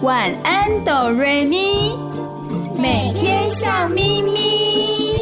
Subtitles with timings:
[0.00, 1.96] 晚安哆瑞咪，
[2.80, 5.18] 每天笑眯眯。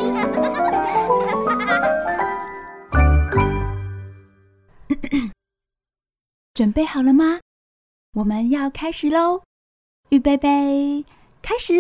[6.52, 7.40] 准备好了吗？
[8.12, 9.42] 我们要开始喽！
[10.10, 11.04] 预备备，
[11.40, 11.72] 开始。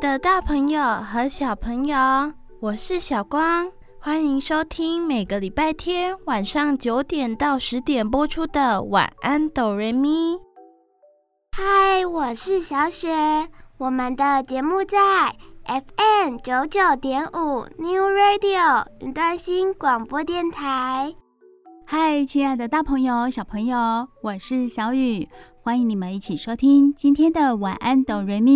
[0.00, 1.94] 的大朋友和小朋友，
[2.58, 3.70] 我是小光。
[3.98, 10.36] 欢迎收听每个礼拜天晚上九点到十点播出的《晚安，哆瑞咪》。
[11.52, 13.10] 嗨，我是小雪。
[13.76, 15.36] 我们的节目在
[15.66, 21.14] FM 九九点五 New Radio 云端新广播电台。
[21.84, 25.28] 嗨，亲爱的大朋友、小朋友，我是小雨。
[25.62, 28.54] 欢迎你们一起收听今天的《晚安，哆瑞咪》。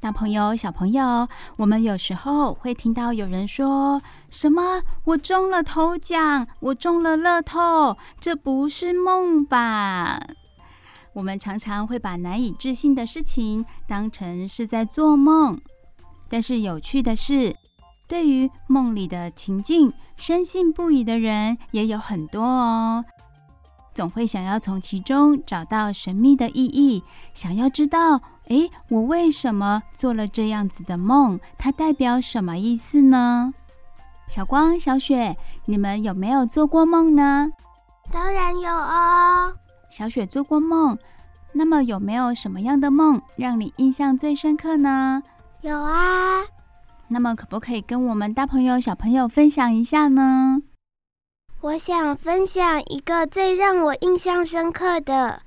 [0.00, 10.20] 大朋友、小朋友，我们有时候会听到有人说什么：“我中了头奖，我中了乐透，这不是梦吧？”
[11.12, 15.60] 我们常常会把难以置信的事情当成是在做梦。
[16.30, 17.54] 但是有趣的是，
[18.06, 23.04] 对于梦里的情境，深信不疑的人也有很多哦。
[23.92, 27.02] 总会想要从其中找到神秘的意义，
[27.34, 28.20] 想要知道。
[28.46, 31.38] 诶，我为什么做了这样子的梦？
[31.58, 33.52] 它代表什么意思呢？
[34.28, 35.36] 小光、小雪，
[35.66, 37.50] 你们有没有做过梦呢？
[38.10, 39.54] 当然有哦。
[39.88, 40.96] 小雪做过梦，
[41.52, 45.22] 那么有没有什么样的梦让你印象最深刻呢？
[45.62, 46.42] 有啊。
[47.08, 50.62] 那么可不可以跟我们大朋友、小朋友分享一下呢？
[51.60, 55.42] 我想分享一个最让我印象深刻的。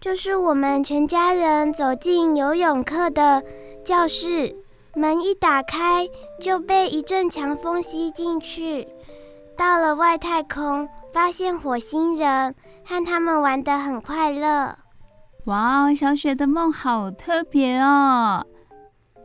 [0.00, 3.42] 就是我们全家人走进游泳课的
[3.84, 4.54] 教室，
[4.94, 6.08] 门一打开
[6.40, 8.86] 就被一阵强风吸进去，
[9.56, 12.54] 到了外太空，发现火星人
[12.84, 14.78] 和他们玩得很快乐。
[15.46, 18.46] 哇，小雪的梦好特别哦！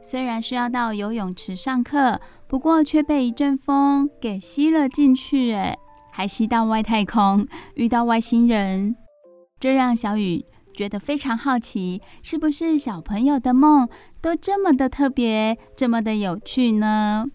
[0.04, 5.76] 虽然是要到游泳池上课，不过却被一阵风给吸了进去，哎，
[6.12, 8.96] 还吸到外太空，遇到外星人，
[9.60, 10.46] 这让小雨。
[10.76, 13.88] 觉得非常好奇，是不是小朋友的梦
[14.20, 17.26] 都这么的特别，这么的有趣呢？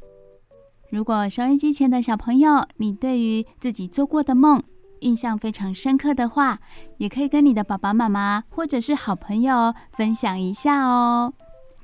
[0.91, 4.61] 如果收音机前的小朋友，你对于自己做过的梦
[5.03, 6.59] 印象非常深刻的话，
[6.97, 11.33] 也可以跟你的爸爸妈妈或者是好朋友分享一下哦。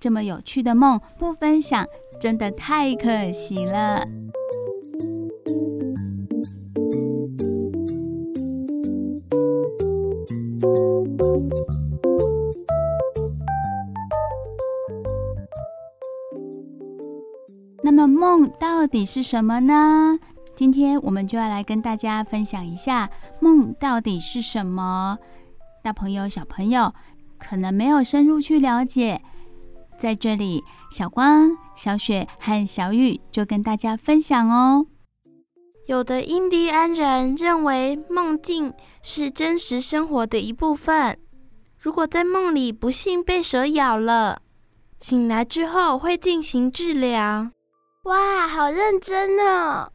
[0.05, 1.87] 这么有趣的梦不分享，
[2.21, 4.05] 真的太可惜了。
[17.83, 20.19] 那么梦到底是什么呢？
[20.55, 23.09] 今天我们就要来跟大家分享一下
[23.41, 25.17] 梦到底是什么。
[25.83, 26.93] 大朋友、小朋友
[27.39, 29.23] 可能没有深入去了解，
[29.99, 34.87] 在这里，小光、小雪和小雨就跟大家分享哦。
[35.87, 38.73] 有的印第安人认为梦境
[39.03, 41.19] 是真实生活的一部分。
[41.79, 44.41] 如果在梦里不幸被蛇咬了，
[45.01, 47.51] 醒来之后会进行治疗。
[48.05, 49.91] 哇，好认真哦！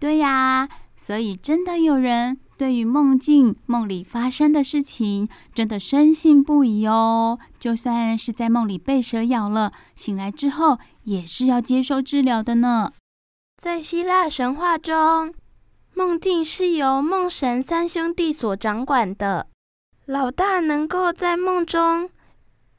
[0.00, 7.38] 对呀，所以真的有人对于梦境、梦里发生的事情，真的深信不疑哦。
[7.58, 12.92] 就算是在梦里被蛇咬了，醒来之后也是要接受治疗的呢。
[13.60, 15.34] 在希腊神话中，
[15.94, 19.48] 梦境是由梦神三兄弟所掌管的。
[20.06, 22.10] 老大能够在梦中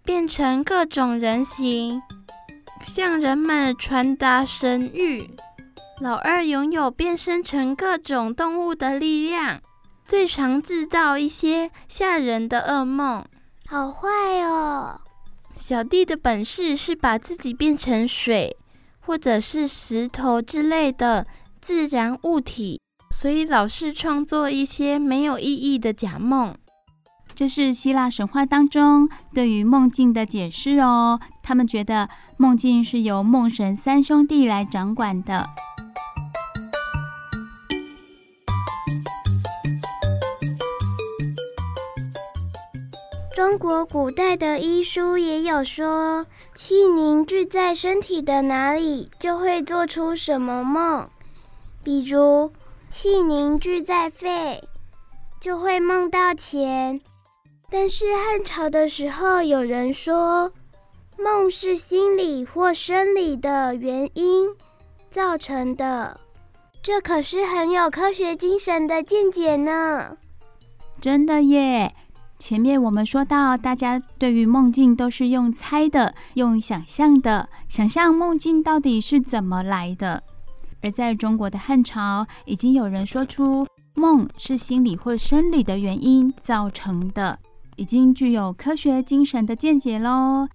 [0.04, 2.02] 变成各种人形，
[2.86, 5.28] 向人们传达神谕；
[6.00, 9.60] 老二拥有变身成各种动物的力量，
[10.08, 13.26] 最常制造一些吓人的噩梦。
[13.68, 14.08] 好坏
[14.44, 15.02] 哦！
[15.58, 18.56] 小弟的本事是把自己变成水，
[19.00, 21.26] 或者是石头之类的
[21.60, 22.80] 自然物体，
[23.10, 26.56] 所以老是创作一些没有意义的假梦。
[27.34, 31.20] 这是希腊神话当中对于梦境的解释哦。
[31.42, 35.46] 他们觉得梦境是由梦神三兄弟来掌管的。
[43.36, 51.06] 中国古代的医书也有说，气凝聚在身体的哪里，就会做出什么梦。
[51.84, 52.50] 比如，
[52.88, 54.64] 气凝聚在肺，
[55.42, 57.02] 就会梦到钱。
[57.70, 60.50] 但是汉朝的时候，有人说，
[61.20, 64.48] 梦是心理或生理的原因
[65.12, 66.22] 造成的，
[66.82, 70.16] 这可是很有科学精神的见解呢。
[71.02, 71.94] 真的耶！
[72.48, 80.22] 前面我们说到，大家对于梦境都是用猜的，用想象的，想象梦境到底是怎么来的。
[80.80, 83.66] 而在中国的汉朝，已经有人说出
[83.96, 87.40] 梦是心理或生理的原因造成的，
[87.78, 90.48] 已经具有科学精神的见解喽。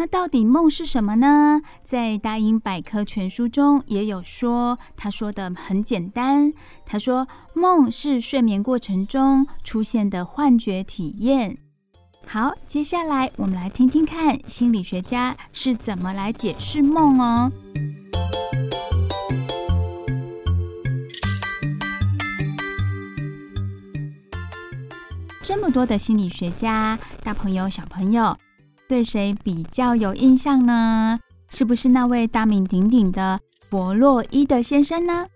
[0.00, 1.60] 那到底梦是什么呢？
[1.82, 6.52] 在《大英百科全书》中也有说，他说的很简单。
[6.86, 11.58] 他说，梦是睡眠过程中出现的幻觉体验。
[12.24, 17.50] 好，接下来我们来听听看心理学家是怎么来解释梦哦。
[25.42, 28.36] 这么多的心理学家，大朋友、小朋友。
[28.88, 31.18] 对谁比较有印象呢？
[31.50, 33.38] 是不是那位大名鼎鼎的
[33.68, 35.26] 弗洛伊德先生呢？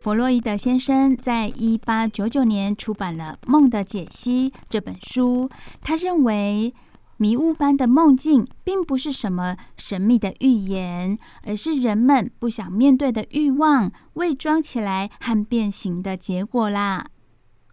[0.00, 5.48] 弗洛伊德先生在一八九九年出版了《梦的解析》这本书。
[5.80, 6.74] 他认为，
[7.16, 17.06] 迷雾般的梦境并不是什么神秘的预言，而是人们不想面对的欲望伪装起来和变形的结果啦。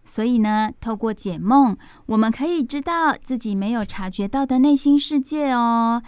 [0.04, 6.02] 所以呢，透过解梦，我们可以知道自己没有察觉到的内心世界哦。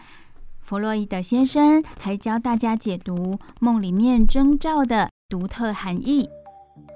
[0.61, 6.29] 弗洛伊德先生还教大家解读梦里面征兆的独特含义，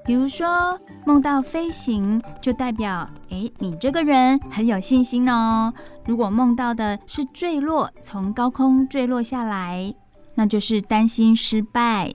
[0.05, 5.73] 比如说梦到飞行，就代表诶，你这个人很有信心哦。
[6.05, 9.93] 如果梦到的是坠落，从高空坠落下来，
[10.35, 12.13] 那就是担心失败。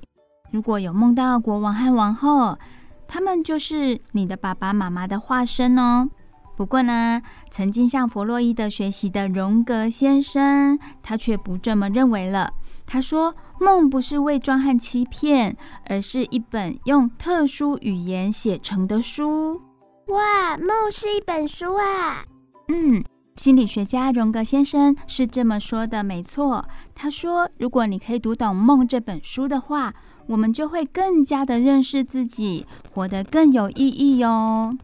[0.50, 2.58] 如果有梦到国王和王后，
[3.08, 6.08] 他们就是你的爸爸妈妈的化身哦。
[6.56, 7.20] 不过呢，
[7.50, 12.50] 曾经向弗洛伊德学习的荣格先生，他却不这么认为了。
[12.86, 15.56] 他说，梦不是伪装和欺骗，
[15.86, 19.60] 而是一本用特殊语言写成的书。
[20.06, 22.24] 哇，梦是一本书啊！
[22.68, 23.04] 嗯，
[23.34, 26.64] 心理学家荣格先生是这么说的，没错。
[26.94, 29.92] 他说，如果你可以读懂《梦》这本书的话，
[30.26, 34.76] 我们就会更加的认识自己，活得更有意义哟。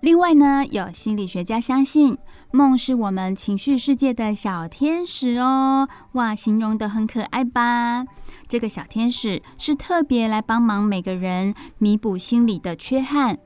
[0.00, 2.18] 另外呢，有心理学家相信，
[2.52, 5.88] 梦是我们情绪世界的小天使哦。
[6.12, 8.04] 哇，形容得很可爱吧？
[8.46, 13.38] 这个小天使是特别来帮忙每个人弥补心理的缺憾。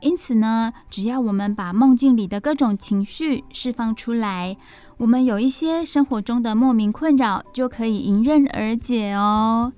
[0.00, 4.56] 因此呢，只要我们把梦境里的各种情绪释放出来，
[4.98, 9.72] 我们有一些生活中的莫名困扰就可以迎刃而解哦。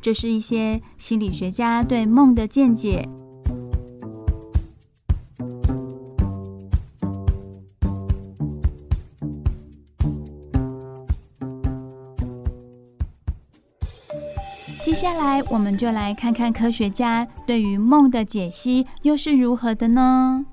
[0.00, 3.08] 这是一些心理学家对梦的见解。
[14.82, 20.44] 接下来，我们就来看看科学家对于梦的解析又是如何的呢？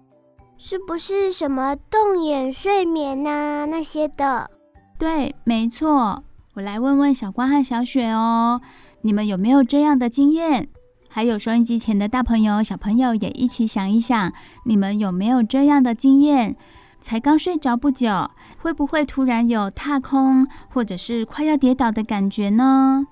[0.57, 4.51] 是不是什么动眼睡眠啊那些的？
[4.97, 6.24] 对，没错。
[6.55, 8.60] 我来问问小光和小雪哦。
[9.07, 10.67] 你们有没有这样的经验？
[11.07, 14.33] 还有收音机前的大朋友、小朋友也一起想一想，
[14.65, 16.57] 你们有没有这样的经验？
[16.99, 23.07] 才刚睡着不久，会不会突然有踏空或者是快要跌倒的感觉呢？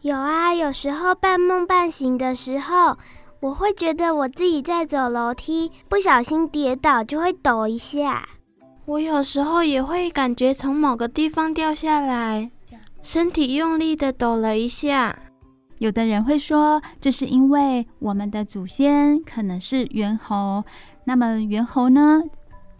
[0.00, 2.98] 有啊，有时候半梦半醒的时候，
[3.38, 8.28] 我会觉得我自己在走楼梯，不小心跌倒就会抖一下。
[8.86, 12.50] 我有时候也会感觉从某个地方掉下来，
[13.04, 15.16] 身体用力的抖了一下。
[15.78, 20.64] 有的人会说，这是因为我们的祖先可能是猿猴。
[21.04, 22.20] 那么猿猴呢，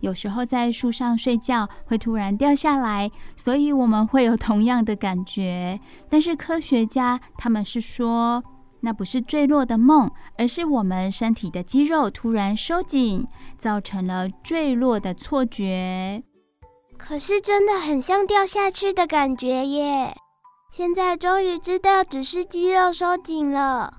[0.00, 5.78] 有时候在树上睡觉会突然掉下来，所以我们会有同样的感觉。
[6.08, 8.42] 但是科学家他们是说，
[8.80, 13.26] 那不是坠落的梦，而是我们身体的肌肉突然收紧，
[13.56, 16.22] 造成了坠落的错觉。
[16.96, 20.16] 可是真的很像掉下去的感觉耶。
[20.70, 23.94] 现在终于知道，只是肌肉收紧了。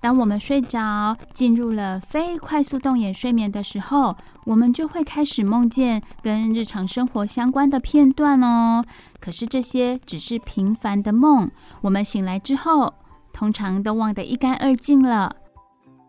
[0.00, 8.84] 当我们睡着，进入了非快速动眼睡眠的时候，我们就会开始梦见跟日常生活相关的片段哦。
[9.20, 12.94] 可是这些只是平凡的梦，我们醒来之后，
[13.32, 15.34] 通常都忘得一干二净了。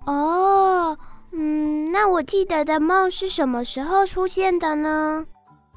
[0.05, 0.97] 哦，
[1.31, 5.25] 嗯，那我记得的梦是什么时候出现的呢？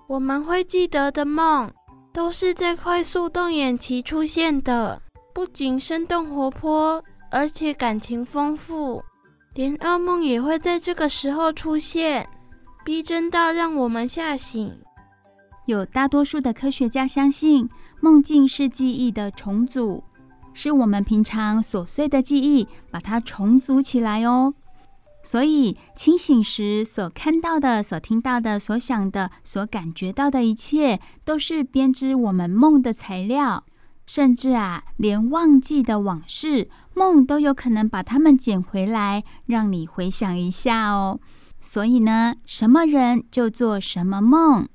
[0.08, 1.70] 我们会记得的梦，
[2.12, 5.00] 都是在快速动眼期出现的，
[5.32, 9.02] 不仅生动活泼，而且感情丰富，
[9.54, 12.28] 连噩梦也会在这个时候出现，
[12.84, 14.76] 逼真到让我们吓醒。
[15.66, 17.68] 有大多数的科学家相信，
[18.00, 20.02] 梦境是记忆的重组，
[20.52, 24.52] 是我们平常琐碎的记忆把它重组起来哦。
[25.22, 33.64] 所以清醒时所看到的、所听到的、所想的、所感觉到的一切，都是编织我们梦的材料。
[34.06, 41.20] 甚至啊，连忘记的往事，梦都有可能把它们捡回来，让你回想一下哦。
[41.60, 44.66] 所以呢，什么人就做什么梦。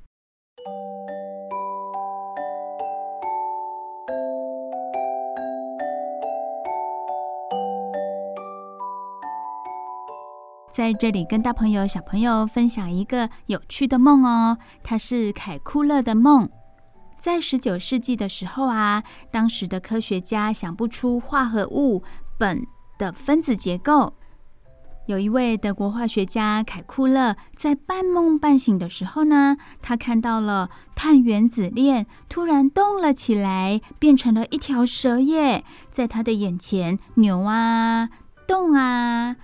[10.75, 16.49] 在这里跟大朋友、小朋友分享一个有趣的梦哦，它是凯库勒的梦。
[17.17, 19.01] 在十九世纪的时候啊，
[19.31, 22.03] 当时的科学家想不出化合物
[22.39, 22.61] 苯
[22.97, 24.11] 的分子结构。
[25.05, 38.09] 有一位德国化学家凯库勒在半梦半醒的时候呢，他看到了碳原子链突然动了起来，变成了一条蛇耶，在他的眼前扭啊
[38.45, 39.37] 动啊。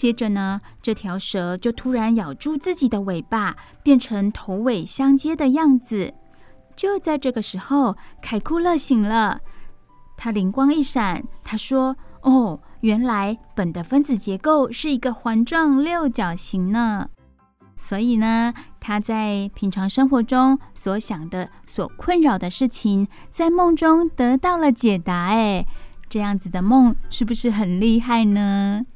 [0.00, 6.14] 接着呢，这条蛇就突然咬住自己的尾巴，变成头尾相接的样子。
[6.74, 9.42] 就在这个时候，凯库勒醒了，
[10.16, 17.10] 他灵光一闪，他说：“哦，原来苯的分子结构是一个环状六角形呢。”
[17.76, 25.26] 所以呢，他在平常生活中所想的、所困扰的事情，在梦中得到了解答。
[25.26, 25.66] 哎，
[26.08, 28.86] 这样子的梦是不是很厉害呢？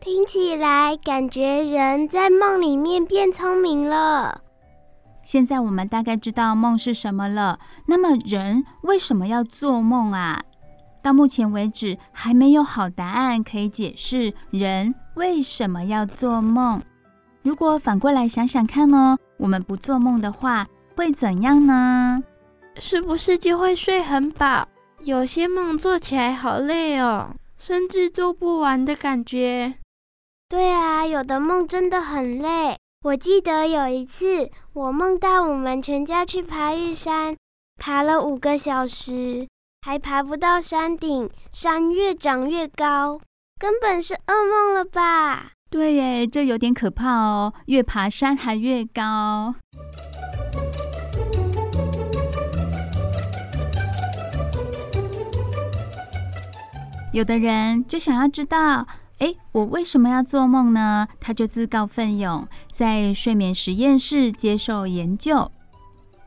[0.00, 4.40] 听起来感觉人在梦里面变聪明了。
[5.22, 7.58] 现在我们大概知道梦是什么了。
[7.86, 10.42] 那么人为什么要做梦啊？
[11.02, 16.80] 到目前为止还没有好答案可以解释人为什么要做梦。
[17.42, 20.66] 如果反过来想想看哦，我们不做梦的话
[20.96, 22.22] 会怎样呢？
[22.76, 24.66] 是不是就会睡很饱？
[25.02, 29.74] 有些梦做起来好累哦，甚至做不完的感觉。
[30.50, 32.76] 对啊，有的梦真的很累。
[33.04, 37.36] 我记得有一次，我梦到我们全家去爬玉山，
[37.78, 39.46] 爬了五个小时，
[39.82, 43.20] 还爬不到山顶，山越长越高，
[43.60, 45.52] 根本是噩梦了吧？
[45.70, 49.54] 对耶，这有点可怕哦，越爬山还越高。
[57.12, 58.84] 有的人就想要知道。
[59.20, 61.06] 诶，我为什么要做梦呢？
[61.20, 65.50] 他就自告奋勇在睡眠实验室接受研究。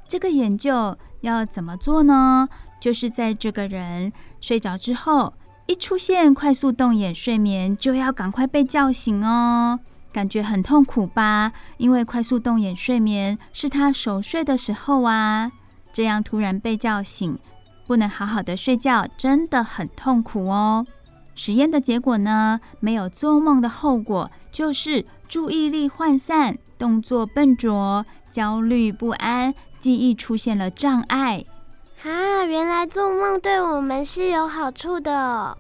[0.08, 2.48] 这个研究要怎么做呢？
[2.80, 5.34] 就是在这个人睡着之后，
[5.66, 9.80] 一出现快速动眼睡眠，就要赶快被叫醒哦。
[10.12, 11.52] 感觉很痛苦吧？
[11.78, 15.52] 因为快速动眼睡眠是他熟睡的时候啊，
[15.92, 17.40] 这样突然被叫醒，
[17.88, 20.86] 不能好好的睡觉，真的很痛苦哦。
[21.36, 31.44] 实验的结果呢，没有做梦的后果就是注意力涣散、动作笨拙、焦虑不安、记忆出现了障碍。
[32.04, 35.58] 啊，原来做梦对我们是有好处的哦。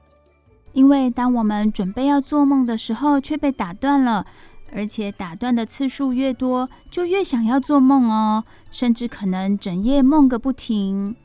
[0.73, 4.25] 因为当我们准备要做梦的时候，却被打断了，
[4.73, 11.15] 而且打断的次数越多，就越想要做梦哦，甚至可能整夜梦个不停。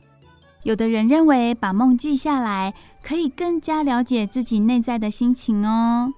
[0.63, 2.73] 有的人认为把梦记下来，
[3.09, 6.13] 可以更加了解自己内在的心情哦。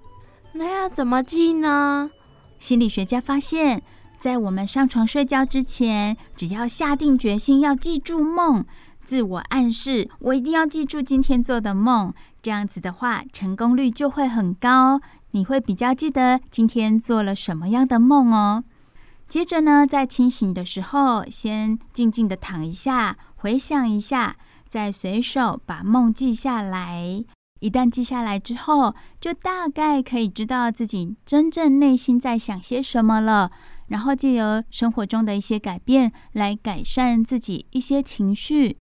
[0.51, 2.11] 那要怎么记呢？
[2.59, 3.81] 心理学家发现，
[4.19, 8.65] 在我们上床睡觉之前，只要下定决心要记住梦，
[9.05, 14.99] 自我暗示我一定要记住今天做的梦，这样子的话，成功率就会很高。
[15.31, 18.65] 你会比较记得今天做了什么样的梦哦。
[19.29, 23.15] 接着呢，在清醒的时候，先静静的躺一下。
[23.37, 24.35] 回想一下，
[24.71, 27.25] 再随手把梦记下来。
[27.59, 33.51] 一旦记下来之后，就大概可以知道自己真正内心在想些什么了。
[33.87, 38.77] 然后借由生活中的一些改变，来改善自己一些情绪。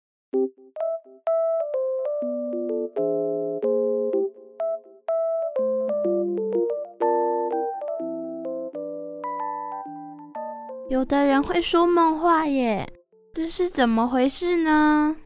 [10.90, 12.92] 有的人会说梦话耶。
[13.32, 15.16] 这是怎么回事呢？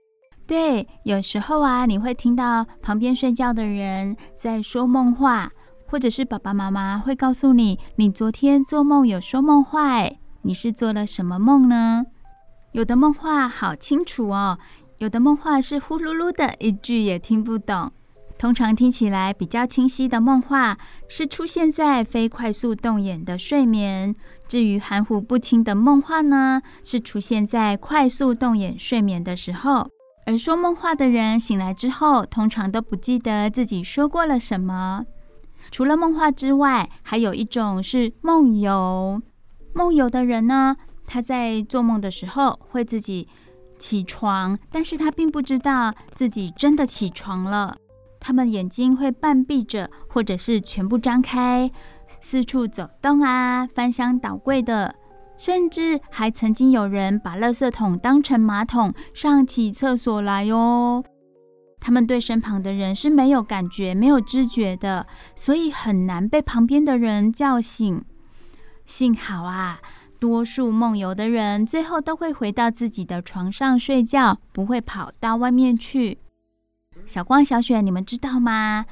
[0.50, 5.49] 对，有时候啊，你会听到旁边睡觉的人在说梦话，
[5.87, 10.02] 或者是爸爸妈妈会告诉你，你昨天做梦有说梦话，
[10.42, 12.04] 你是做了什么梦呢？
[12.73, 14.59] 有的梦话好清楚哦，
[14.99, 17.92] 有的梦话是呼噜噜的，一句也听不懂。
[18.37, 20.76] 通常听起来比较清晰的梦话，
[21.07, 24.14] 是出现在非快速动眼的睡眠；
[24.49, 29.88] 至于含糊不清的梦话呢，是出现在快速动眼睡眠的时候。
[30.27, 35.05] 而说梦话的人醒来之后，通常都不记得自己说过了什么。
[35.71, 39.21] 除了梦话之外，还有一种是梦游。
[39.73, 43.29] 梦游的人呢，他在做梦的时候会自己
[43.79, 47.77] 起床，但是他并不知道自己真的起床了。
[48.19, 51.71] 他们眼睛会半闭着，或者是全部张开，
[52.21, 54.95] 四处走动啊，翻箱倒柜的，
[55.40, 61.02] 甚至还曾经有人把垃圾桶当成马桶上起厕所来哟。
[61.80, 68.04] 他们对身旁的人是没有感觉、没有知觉的，所以很难被旁边的人叫醒。
[68.85, 69.80] 幸好啊，
[70.18, 76.18] 多数梦游的人最后都会回到自己的床上睡觉，不会跑到外面去。
[77.06, 78.85] 小光、小雪，你们知道吗？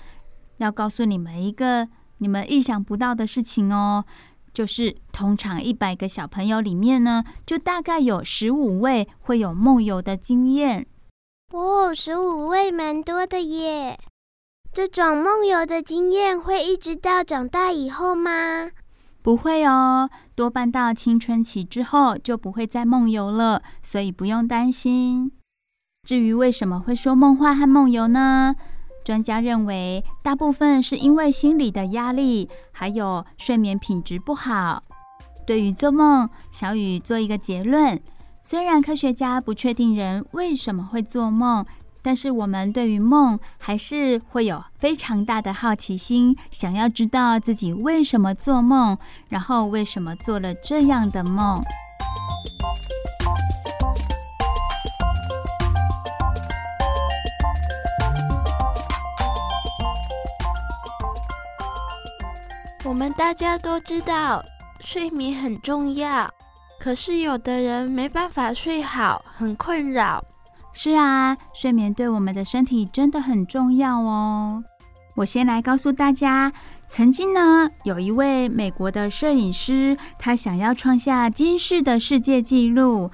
[0.56, 4.06] 要告诉你们一个你们意想不到的事情哦，
[4.58, 10.84] 就是通常一百个小朋友里面呢，就大概有十五位会有梦游的经验。
[11.52, 13.96] 哦，十五位蛮多的耶！
[14.72, 18.72] 这种梦游的经验会一直到长大以后吗？
[19.22, 25.30] 不会哦，多半到青春期之后就不会再梦游了，所以不用担心。
[26.02, 28.56] 至于为什么会说梦话和梦游呢？
[29.08, 34.82] 专家认为，大部分是因为心理的压力，还有睡眠品质不好。
[35.46, 37.98] 对于做梦，小雨做一个结论：
[38.42, 41.64] 虽然科学家不确定人为什么会做梦，
[42.02, 48.98] 但是我们对于梦还是会有非常大的好奇心，想要知道自己为什么做梦，
[49.30, 51.62] 然后为什么做了这样的梦。
[62.84, 64.42] 我们大家都知道
[64.80, 66.30] 睡眠很重要，
[66.78, 70.24] 可是有的人没办法睡好，很困扰。
[70.72, 74.62] 是啊，睡眠对我们的身体真的很重要哦。
[75.16, 76.52] 我先来告诉大家，
[76.86, 83.10] 曾经呢，有一位美国的摄影师，他想要创下金氏的世界纪录。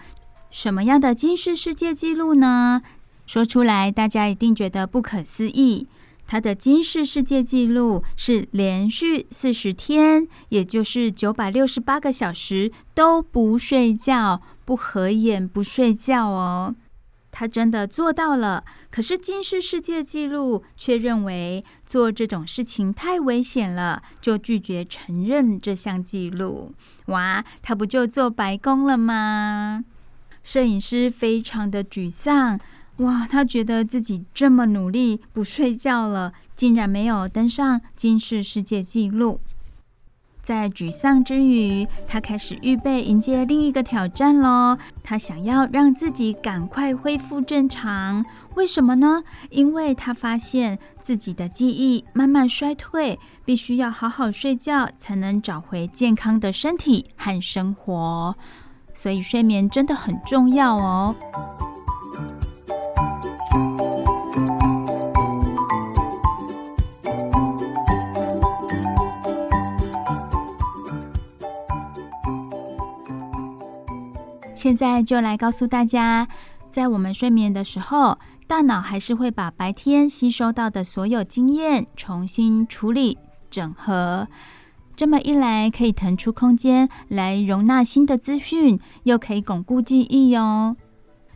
[0.51, 2.83] 什么样的金氏世界纪录呢？
[3.27, 5.89] 说出来大家一定觉得不可思议。
[6.27, 16.75] 他的金氏世界纪录是连续四十天，也就是九百六十八个小时都不睡觉、不合眼、不睡觉哦。
[17.37, 26.73] 他真的做到了，可是金氏世界纪录却认为做这种事情太危险了，就拒绝承认这项纪录。
[27.07, 29.85] 哇，他不就做白工了吗？
[30.45, 32.61] 摄影师非常的沮丧。
[32.99, 39.41] 哇，他觉得自己这么努力不睡觉了，竟然没有登上金氏世界纪录。
[40.41, 44.77] 在沮丧之余，他开始预备迎接另一个挑战喽。
[45.03, 48.25] 他想要让自己赶快恢复正常。
[48.55, 49.25] 为什么呢？
[49.49, 58.37] 因为他发现自己的记忆慢慢衰退，必须要好好睡觉才能找回健康的身体和生活。
[58.93, 61.17] 所以睡眠真的很重要哦。
[74.65, 76.27] 现在就来告诉大家，
[76.71, 83.19] 在我们睡眠的时候，大脑还是会把白天吸收到的所有经验重新处理、
[83.51, 84.27] 整合。
[84.97, 90.75] 这么一来，可以腾出空间来容纳新的资讯，又可以巩固记忆哟。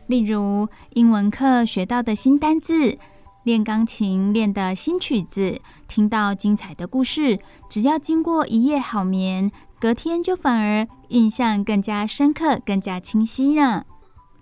[0.07, 2.97] 例如，英文课学到的新单字，
[3.43, 7.37] 练钢琴练的新曲子，听到精彩的故事，
[7.69, 13.85] 只要经过一夜好眠，隔天就反而印象更加深刻、更加清晰了。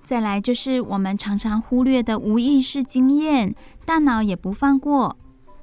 [0.03, 3.53] 再来就是我们常常忽略的无意识经验，
[3.85, 5.15] 大脑也不放过。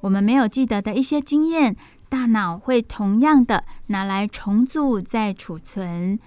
[0.02, 1.74] 我们没有记得的一些经验，
[2.08, 6.20] 大脑会同样的拿来重组再储存。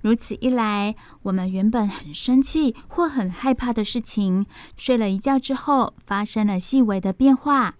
[0.00, 7.74] 如此一来，我们原本很生气或很害怕的事情，睡了一觉之后发生了细微的变化，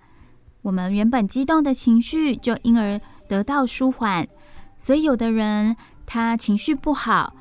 [0.63, 4.29] 我们原本激动的情绪就因而得到舒缓。
[4.81, 7.35] 所以，有的人他情绪不好，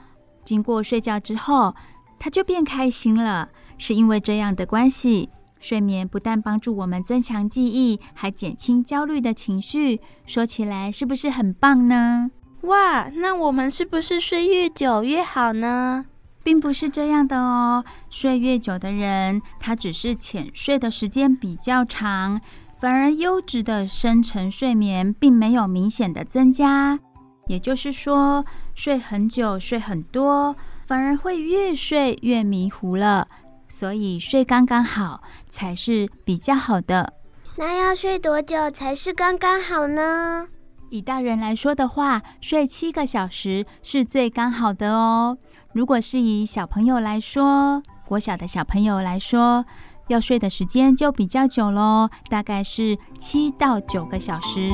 [0.43, 1.73] 经过睡觉之后，
[2.19, 3.47] 他就变开心了，
[3.77, 5.29] 是因为这样的关系。
[5.61, 10.01] 睡眠不但帮助我们增强记忆，还减轻焦虑的情绪。
[10.25, 12.29] 说起来是不是很棒呢？
[12.63, 16.05] 哇，那我们是不是睡越久越好呢？
[16.43, 17.83] 并不是这样的哦。
[18.09, 22.41] 睡越久的人，他只是浅睡的时间比较长，
[22.79, 26.99] 反而优质的深层睡眠并没有明显的增加。
[27.49, 33.27] 也就是说，睡很久、睡很多，反而会越睡越迷糊了。
[33.67, 37.11] 所以睡刚刚好才是比较好的。
[37.55, 40.47] 那要睡多久才是刚刚好呢？
[40.91, 45.35] 以大人来说的话，睡七个小时是最刚好的哦。
[45.73, 49.65] 如果是以小朋友来说，国小的小朋友来说，
[50.07, 54.69] 要睡的时间就比较久喽，大概是七到九个小时。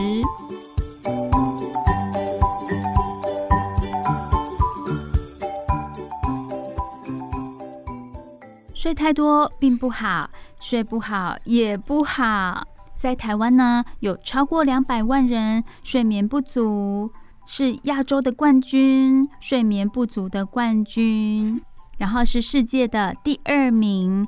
[8.85, 12.63] 睡太多并不好，睡不好也不好。
[12.95, 17.09] 在台湾呢，有超过两百万人睡眠不足，
[17.47, 21.59] 是亚洲的冠军，睡眠不足的冠军，
[21.97, 24.27] 然后是世界的第二名。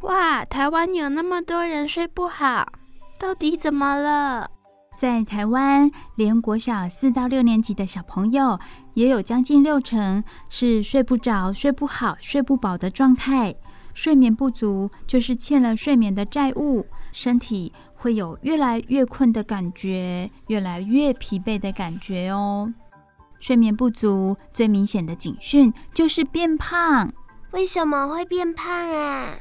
[0.00, 2.66] 哇，台湾有那么多人睡不好，
[3.18, 4.50] 到底怎么了？
[4.96, 8.58] 在台湾，连国小四到六年级的小朋友，
[8.94, 13.54] 也有将近六成是睡不着、睡不好、睡不饱的状态。
[13.98, 22.72] 睡眠不足就是欠了睡眠的债务，身体会有越来越困的感觉，越来越疲惫的感觉哦。
[23.40, 27.12] 睡眠不足最明显的警讯就是变胖。
[27.50, 29.34] 为什么会变胖啊？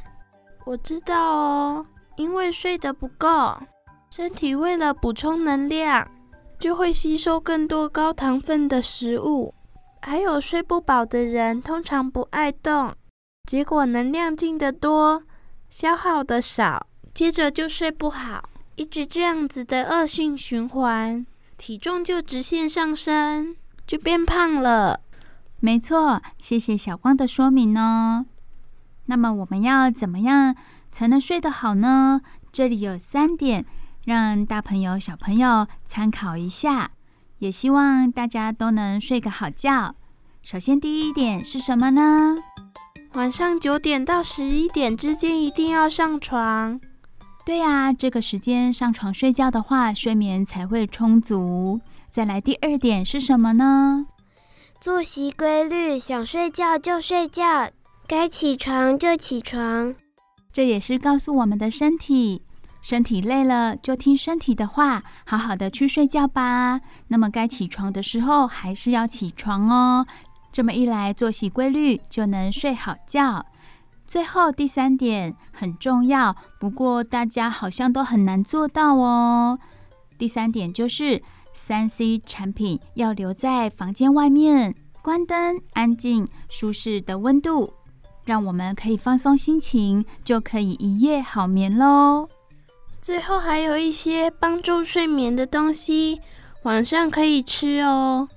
[0.65, 3.55] 我知道哦，因为睡得不够，
[4.09, 6.09] 身体为了补充能量，
[6.57, 9.53] 就会吸收更多高糖分的食物。
[10.01, 12.91] 还有睡不饱的人，通常不爱动。
[13.47, 15.23] 结果能量进得多，
[15.69, 21.25] 消耗的少，接着就睡不好，一直这样子的恶性循环，
[21.57, 23.55] 体重就直线上升，
[23.87, 24.99] 就变胖了。
[25.61, 28.25] 没错，谢谢小光的说明哦。
[29.05, 30.53] 那么我们要怎么样
[30.91, 32.19] 才能睡得好呢？
[32.51, 33.65] 这里有三点，
[34.03, 36.91] 让大朋友小朋友参考一下，
[37.37, 39.95] 也希望大家都能睡个好觉。
[40.43, 42.35] 首先第一点是什么呢？
[43.17, 46.79] 晚上九点到十一点之间一定要上床。
[47.43, 51.81] 对呀，这个时间上床睡觉的话，睡眠才会充足。
[52.07, 54.05] 再来第二点是什么呢？
[54.79, 57.71] 作息规律，想睡觉就睡觉，
[58.07, 59.95] 该起床就起床。
[60.53, 62.43] 这也是告诉我们的身体，
[62.83, 66.79] 身体累了就听身体的话，好好的去睡觉吧。
[67.07, 70.05] 那么该起床的时候还是要起床哦。
[70.57, 73.45] 这么一来，作息规律就能睡好觉。
[74.07, 79.59] 最后第三点很重要，不过大家好像都很难做到哦。
[80.17, 81.21] 第三点就是
[81.53, 87.71] 三 C 产品要留在房间外面，关灯、安静、舒适的温度，
[88.25, 92.27] 让我们可以放松心情，就可以一夜好眠喽。
[92.99, 96.19] 最后还有一些帮助睡眠的东西，
[96.63, 98.27] 晚上可以吃哦。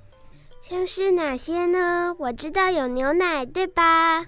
[0.63, 2.15] 像是哪些呢？
[2.19, 4.25] 我知道有牛奶，对吧？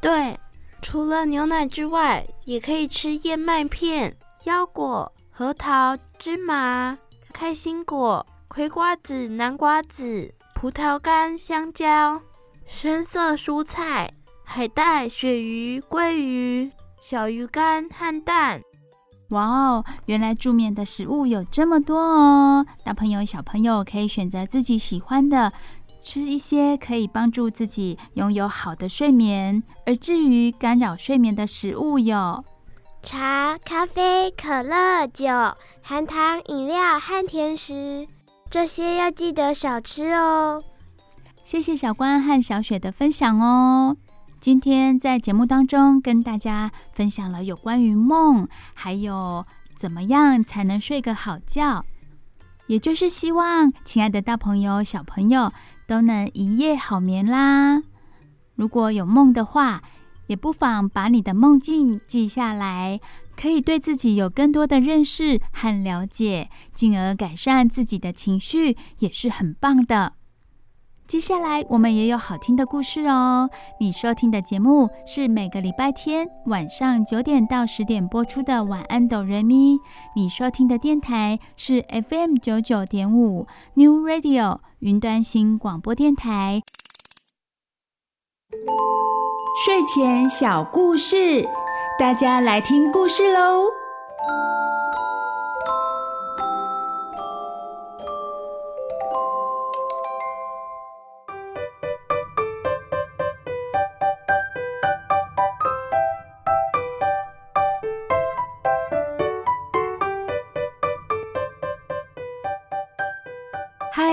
[0.00, 0.38] 对，
[0.82, 6.98] 除了牛奶之外，也可以吃燕麦片、腰果、核桃、芝麻、
[7.32, 12.20] 开心果、葵瓜子、南瓜子、葡萄干、香蕉、
[12.66, 14.12] 深色蔬菜、
[14.44, 18.60] 海带、鳕鱼、鲑鱼、小鱼干和蛋。
[19.30, 22.66] 哇哦，原来助眠的食物有这么多哦！
[22.82, 25.52] 大朋友、小朋友可以选择自己喜欢的。
[26.00, 32.42] 吃一些可以帮助自己拥有好的睡眠，而至于干扰睡眠的食物有
[33.02, 35.26] 茶、咖啡、可乐、酒、
[35.82, 38.06] 含糖饮料和甜食，
[38.48, 40.62] 这些要记得少吃哦。
[41.44, 43.94] 谢谢小关和小雪的分享哦。
[44.40, 51.84] 今天在节目当中跟大家分享了有关于梦，还有怎么样才能睡个好觉，
[52.66, 55.52] 也就是希望亲爱的大朋友、小朋友。
[55.88, 57.82] 都能一夜好眠啦！
[58.56, 59.82] 如果有梦的话，
[60.26, 63.00] 也不妨把你的梦境记下来，
[63.34, 70.17] 可以对自己有更多的认识和了解，进而改善自己的情绪，也是很棒的。
[71.08, 73.48] 接下来我们也有好听的故事哦。
[73.80, 79.76] 你收听的节目是每个礼拜天晚上九点到十点播出的《晚安，哆瑞咪》。
[80.14, 86.60] 你收听的电台是 FM 九九点五 New Radio 云端新广播电台。
[89.64, 91.48] 睡前小故事，
[91.98, 93.64] 大家来听故事喽！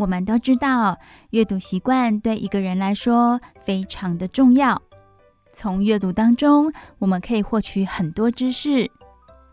[0.00, 4.80] 我们都知道，阅读习惯对一个人来说非常的重要。
[5.52, 8.90] 从阅读当中，我们可以获取很多知识。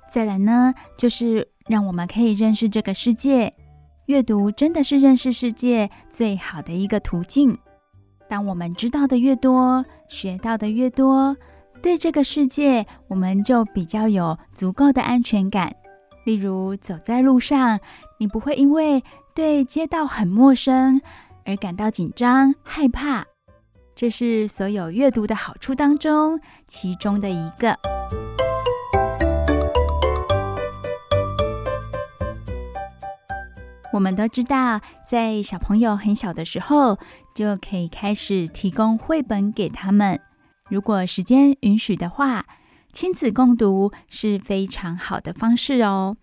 [0.10, 3.53] 再来呢，就是让我们可以认识这个世界。
[4.05, 7.60] 阅读真的是认识世界最好的一个途径。
[8.29, 11.36] 当我们知道的越多，学到的越多，
[11.81, 15.75] 对这个世界，我们就比较有足够的安全感。
[16.23, 17.79] 例如，走在路上，
[18.17, 19.01] 你不会因为
[19.38, 21.00] 对街道很陌生
[21.45, 23.23] 而感到紧张、害怕。
[23.93, 27.78] 这是所有阅读的好处当中其中的一个。
[33.93, 36.97] 我们都知道，在小朋友很小的时候，
[37.36, 40.19] 就可以开始提供绘本给他们。
[40.67, 42.47] 如果时间允许的话，
[42.91, 46.17] 亲子共读是非常好的方式哦。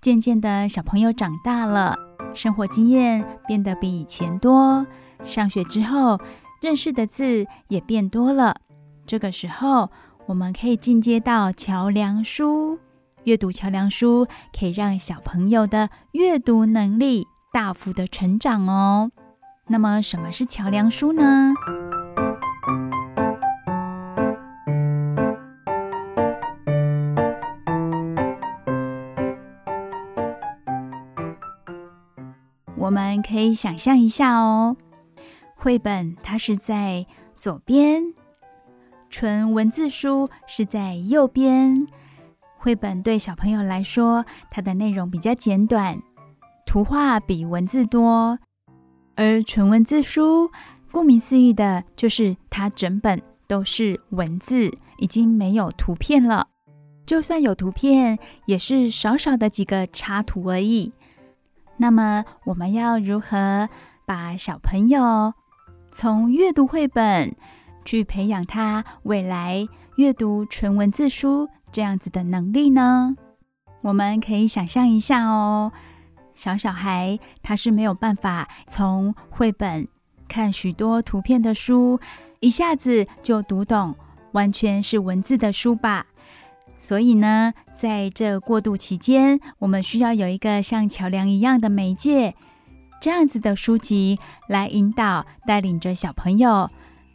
[0.00, 4.86] 渐渐的，小朋友长大了，生活经验变得比以前多，
[5.24, 6.20] 上学之后，
[6.60, 8.56] 认识的字也变多了，
[9.06, 9.90] 这个时候
[10.26, 12.78] 我们可以进阶到桥梁书。
[13.24, 19.10] 阅读桥梁书可以让小朋友的阅读能力大幅的成长哦。
[19.68, 21.52] 那么，什么是桥梁书呢？
[33.26, 34.76] 可以想象一下哦。
[35.54, 38.14] 绘本它是在左边，
[39.10, 41.86] 纯文字书是在右边。
[42.58, 46.00] 绘本对小朋友来说，它的内容比较简短，
[46.66, 48.38] 图画比文字多。
[49.14, 50.50] 而纯文字书，
[50.90, 56.48] 顾名思义的就是它整本都是文字，已经没有图片了。
[57.06, 60.92] 就算有图片，也是少少的几个插图而已。
[61.76, 63.68] 那么，我们要如何
[64.06, 65.34] 把小朋友
[65.92, 67.34] 从阅读绘本
[67.84, 73.16] 去培养他未来阅读纯文字书这样子的能力呢？
[73.82, 75.70] 我们可以想象一下哦，
[76.34, 79.86] 小小孩他是没有办法从绘本
[80.26, 82.00] 看许多图片的书，
[82.40, 83.94] 一下子就读懂
[84.32, 86.06] 完全是文字的书吧。
[86.78, 92.34] 所以呢，在这过渡期间，我们需要有一个像桥梁一样的媒介。
[93.00, 96.68] 这样子的书籍来引导、带领着小朋友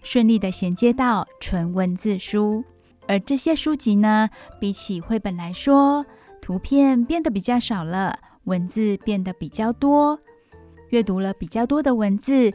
[0.04, 2.64] 顺利的衔接到纯文字书，
[3.08, 6.06] 而这些书籍呢，比起绘本来说，
[6.42, 10.20] 图片变得比较少了，文字变得比较多。
[10.90, 12.54] 阅读了比较多的文字，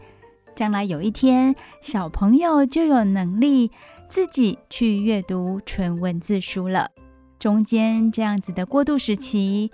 [0.55, 3.71] 将来有一天，小朋友就有能力
[4.09, 6.91] 自己去阅读纯文字书了。
[7.39, 9.71] 中间这样子的过渡时期。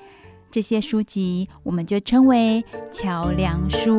[0.50, 3.96] 这些书籍我们就称为桥梁书。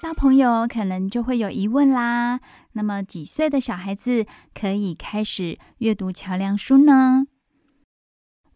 [0.00, 2.38] 大朋友可能就会有疑问啦，
[2.74, 7.26] 那么几岁的小孩子可以开始阅读桥梁书呢？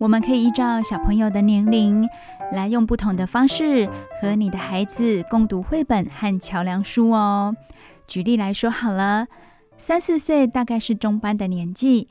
[0.03, 2.09] 我们可以依照小朋友的年龄，
[2.51, 3.89] 来用不同的方式
[4.21, 7.55] 和你的孩子共读绘本和桥梁书哦。
[8.09, 9.29] 举例来说好了。
[9.77, 12.09] 三四岁大概是中班的年纪，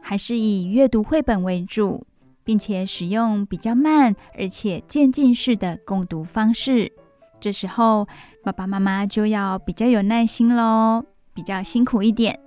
[0.00, 2.06] 还是以阅读绘本为主，
[2.44, 6.92] 并且使用比较慢而且渐进式的共读方式。
[7.40, 8.06] 这时候，
[8.44, 12.38] 爸爸妈妈就要比较有耐心喽，比较辛苦一点。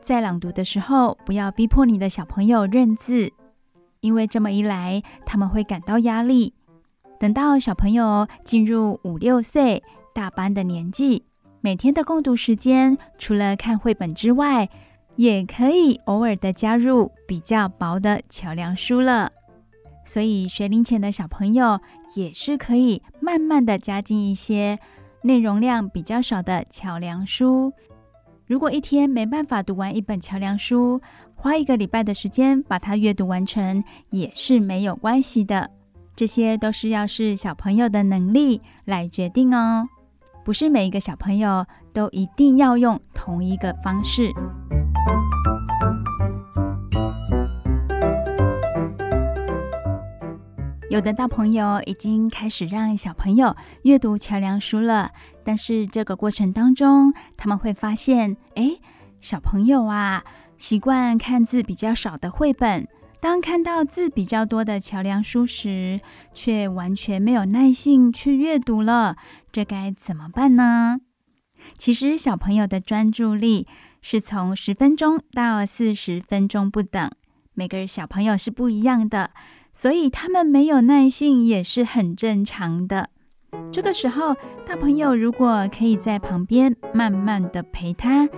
[0.00, 3.30] 在朗读的时候，不要逼迫你的小朋友认字，
[4.02, 6.52] 因为这么一来，他们会感到压力。
[7.20, 11.24] 等到小朋友进入五六岁大班的年纪。
[11.60, 14.68] 每天的共读时间，除了看绘本之外，
[15.14, 19.30] 也可以偶尔的加入比较薄的桥梁书了。
[20.04, 21.78] 所以学龄前的小朋友
[22.16, 24.76] 也是可以慢慢的加进一些
[25.22, 27.72] 内容量比较少的桥梁书。
[28.44, 31.00] 如果一天没办法读完一本桥梁书，
[31.42, 35.68] 花一个礼拜的时间把它阅读完成也是没有关系的。
[36.14, 39.88] 这些都是要视小朋友的能力来决定哦，
[40.44, 44.32] 不是每一个小朋友都一定要用同一个方式。
[50.88, 55.10] 有的大朋友已经开始让小朋友阅读桥梁书了，
[55.42, 58.76] 但是这个过程当中，他们会发现，哎，
[59.20, 60.22] 小朋友啊，
[60.62, 62.86] 习惯看字比较少的绘本，
[63.18, 66.00] 当看到字比较多的桥梁书时，
[66.32, 69.16] 却完全没有耐性去阅读了，
[69.50, 71.00] 这该怎么办呢？
[71.76, 73.66] 其实小朋友的专注力
[74.00, 77.10] 是从十分钟到四十分钟不等，
[77.54, 79.32] 每个小朋友是不一样的。
[79.72, 83.10] 所以他们没有耐性也是很正常的。
[83.72, 88.28] 这个时候，大朋友如果可以在旁边慢慢的陪他，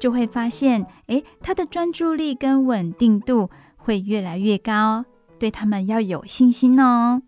[0.00, 5.04] 就会发现，诶，他的专注力跟稳定度会越来越高。
[5.38, 7.22] 对他们要有信心哦。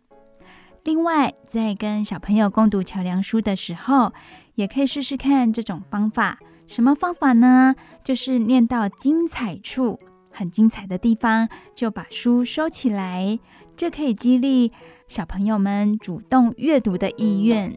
[0.85, 4.13] 另外，在跟小朋友共读桥梁书的时候，
[4.57, 6.39] 也可以试试看这种方法。
[6.67, 7.75] 什么方法呢？
[8.03, 9.99] 就是念到精彩处。
[10.31, 13.39] 很精彩的地方，就把书收起来，
[13.77, 14.73] 这可以激励
[15.07, 17.77] 小朋友们主动阅读的意愿。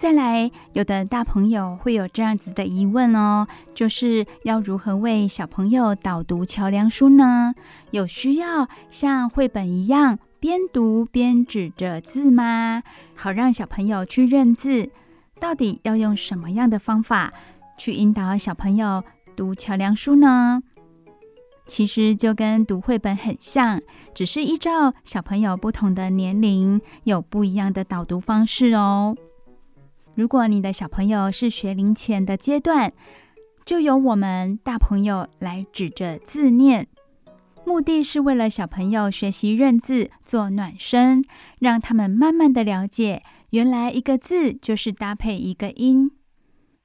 [0.00, 7.52] 再来，有的大朋友会有这样子的疑问哦，就是要如何为小朋友导读桥梁书呢？
[7.90, 12.84] 有需要像绘本一样边读边指着字吗？
[13.16, 14.88] 好让小朋友去认字。
[15.40, 17.32] 到底要用什么样的方法
[17.76, 19.02] 去引导小朋友
[19.34, 20.62] 读桥梁书呢？
[21.66, 23.80] 其实就跟读绘本很像，
[24.14, 29.16] 只是依照小朋友不同的年龄，有不一样的导读方式哦。
[30.18, 32.92] 如果你的小朋友是学龄前的阶段，
[33.64, 36.88] 就由我们大朋友来指着字念，
[37.64, 41.22] 目的是为了小朋友学习认字做暖身，
[41.60, 43.22] 让他们慢慢的了解。
[43.50, 46.10] 原来一个字就是搭配一个音。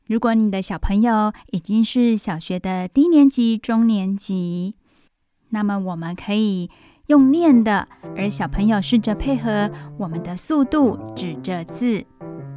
[0.06, 4.76] 如果你的小朋友已经是小学的低年级、中年级，
[5.50, 6.69] 那么我们可以
[7.08, 12.06] 用念的，而小朋友试着配合我们的速度指着字，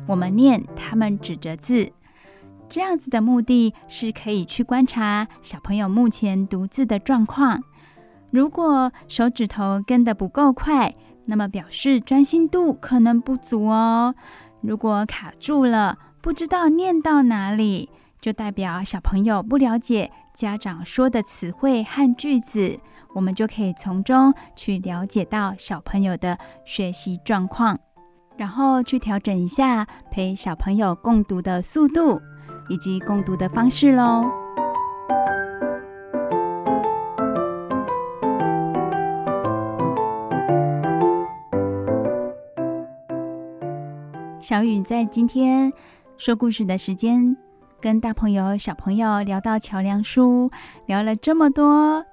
[0.06, 1.92] 我们念，他们指着字。
[2.68, 7.62] 这样子的目的是可以去观察小朋友目前读字的状况。
[8.30, 10.94] 如果手指头跟得不够快，
[11.26, 14.14] 那么表示专心度可能不足哦。
[14.60, 17.88] 如果卡住了，不知道念到哪里，
[18.20, 22.80] 就代表小朋友不了解家长说的词汇和句子。
[23.14, 27.78] 我们就可以从中去了解到小朋友的学习状况，
[28.36, 32.20] 然后去调整一下陪小朋友共读的速度
[32.68, 34.30] 以及共读的方式喽。
[44.40, 45.72] 小雨在今天
[46.16, 47.36] 说故事的时间，
[47.80, 50.48] 跟大朋友、小朋友聊到桥梁书，
[50.86, 52.04] 聊了这么多，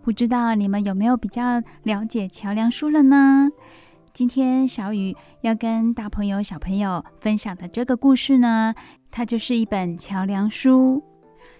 [0.00, 3.48] 不知道你们有没有比较了解桥梁书了呢？
[4.20, 8.74] 今天小雨要跟大朋友、小朋友分享的这个故事呢，
[9.10, 11.02] 它就是一本桥梁书，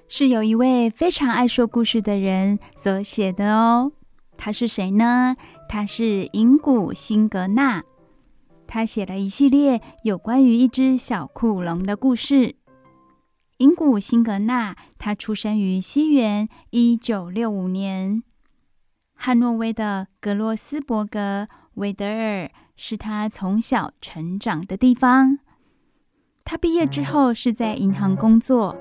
[0.08, 3.92] 是有一位非常爱说故事的人所写的哦。
[4.36, 5.36] 他是谁呢？
[5.70, 7.82] 他是银谷辛格纳。
[8.66, 12.56] 他写了一系列有关于一只小酷龙的故事。
[13.56, 18.22] 银谷辛格纳，他出生于西元一九六五年，
[19.22, 25.40] 汉诺威的格罗斯伯格韦德尔是他从小成长的地方。
[26.42, 28.74] 他毕业之后是在银行工作，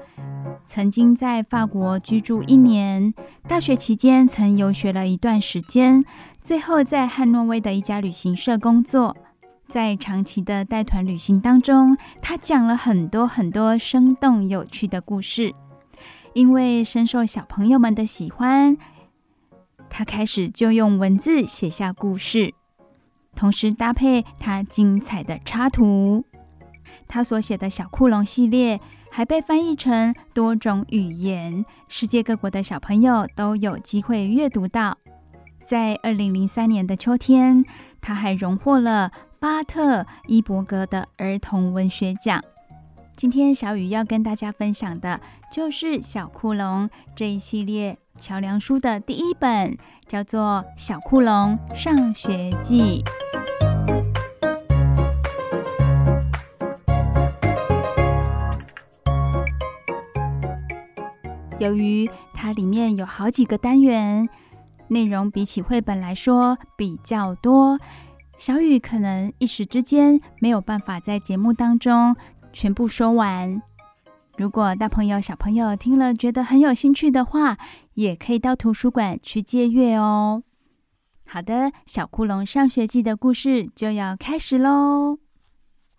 [0.65, 3.13] 曾经在法国居住一年，
[3.49, 6.05] 大学期间曾游学了一段时间，
[6.39, 9.17] 最后在汉诺威的一家旅行社工作。
[9.67, 15.53] 在长期的带团旅行当中，他讲了很多很多生动有趣的故事。
[16.33, 18.77] 因为深受小朋友们的喜欢，
[19.89, 22.53] 他开始就用文字写下故事，
[23.35, 26.25] 同时搭配他精彩的插图。
[27.07, 28.79] 他所写的小酷龙系列
[29.11, 34.97] 还被翻译成多种语言，世界各国的小朋友都有机会阅读到。
[35.65, 37.63] 在二零零三年的秋天，
[38.01, 42.43] 他还荣获了巴特伊伯格的儿童文学奖。
[43.19, 45.19] 今天小雨要跟大家分享的
[45.51, 53.03] 就是《小库龙》这一系列桥梁书的第一本，叫做《小库龙上学记》。
[61.59, 64.29] 由于它里面有好几个单元，
[64.87, 67.77] 内容比起绘本来说比较多，
[68.37, 72.15] 小雨可能一时之间没有办法在节目当中
[72.51, 73.61] 全部说完。
[74.37, 77.57] 如果大朋友、小朋友听了觉得很有兴趣的话，
[77.95, 80.43] 也可以到图书馆去借阅哦。
[81.25, 85.19] 好的，小库龙上学记的故事就要开始喽。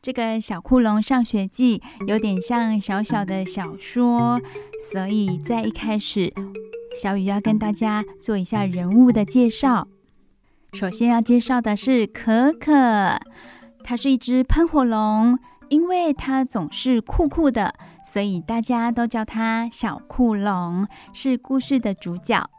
[0.03, 4.41] 这个小库龙上学记有点像小小的小说，
[4.91, 6.33] 所以在一开始，
[7.01, 9.87] 小雨要跟大家做一下人物的介绍。
[10.73, 13.21] 首先要介绍的是可可，
[13.85, 15.39] 它是一只喷火龙，
[15.71, 22.51] 因为它总是酷酷的，所以大家都叫它小酷龙，是故事的主角。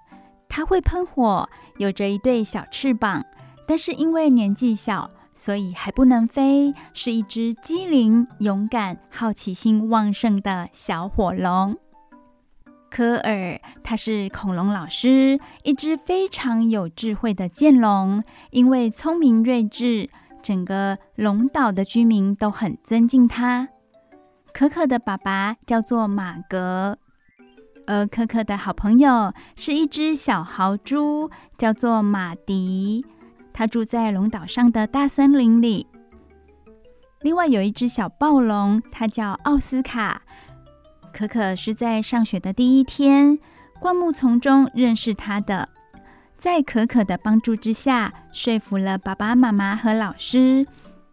[0.49, 1.47] 它会喷火，
[1.77, 3.23] 有着一对小翅膀，
[3.67, 11.77] 但是因为年纪小，所以还不能飞，是一只机灵、勇敢、好奇心旺盛的小火龙。
[12.89, 20.09] 科尔，他是恐龙老师，一只非常有智慧的剑龙，因为聪明睿智，
[20.41, 23.69] 整个龙岛的居民都很尊敬他。
[24.53, 26.97] 可可的爸爸叫做马格。
[27.87, 33.05] 而可可的好朋友是一只小豪猪，叫做马迪。
[33.53, 35.87] 它住在龙岛上的大森林里。
[37.21, 40.21] 另外有一只小暴龙，它叫奥斯卡。
[41.11, 43.37] 可可是在上学的第一天，
[43.79, 45.67] 灌木丛中认识它的。
[46.41, 50.65] 在可可的帮助之下，说服了爸爸妈妈和老师，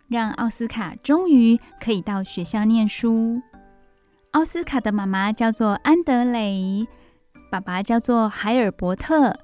[0.09, 3.43] 让奥斯卡终于可以到学校念书。
[4.31, 6.87] 奥斯卡的妈妈叫做安德雷，
[7.51, 9.39] 爸爸叫做海尔伯特。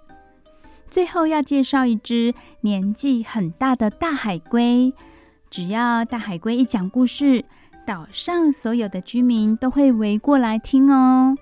[0.89, 2.32] 最后要介绍一只
[2.62, 4.95] 年纪很大的大海龟。
[5.51, 7.45] 只要大海龟一讲故事，
[7.85, 11.37] 岛上所有的居民都会围过来听哦。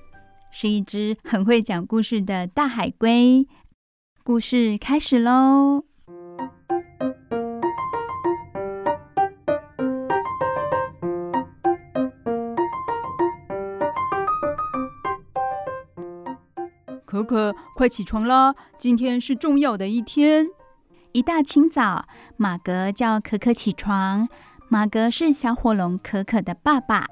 [0.51, 3.47] 是一只很会讲故事的大海龟。
[4.24, 5.82] 故事开始喽！
[17.04, 18.54] 可可，快起床啦！
[18.78, 20.46] 今天是重要的一天。
[21.10, 22.06] 一大清早，
[22.36, 24.28] 马格叫可可起床。
[24.68, 27.06] 马格是小火龙可可的爸爸。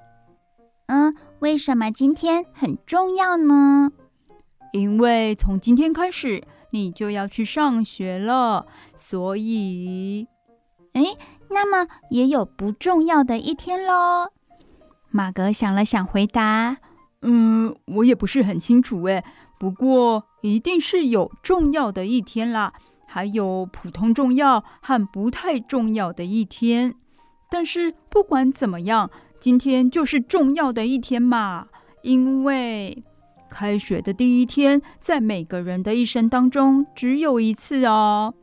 [0.86, 3.90] 嗯，为什么今天很重要呢？
[4.72, 8.66] 因为从今天开始，你就要去上学了。
[8.94, 10.26] 所以，
[10.94, 11.16] 诶，
[11.48, 14.30] 那么也有不重要的一天喽？
[15.10, 16.78] 马格想了想，回答
[17.22, 19.24] ：“嗯，我也不是很清楚诶。”
[19.58, 22.72] 不过，一定是有重要的一天啦，
[23.06, 26.94] 还有普通重要和不太重要的一天。
[27.50, 31.66] 但是不管怎么样，今天就是重要的一天嘛，
[32.02, 33.04] 因为
[33.50, 38.34] 开学的第一天，在每个人的一生当中只有一次哦。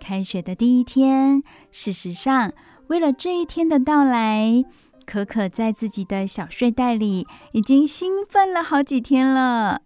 [0.00, 2.52] 开学的第一天，事实上，
[2.88, 4.64] 为了这一天的到来，
[5.06, 9.82] 可可在自己的小睡袋里已经兴奋了好几天了。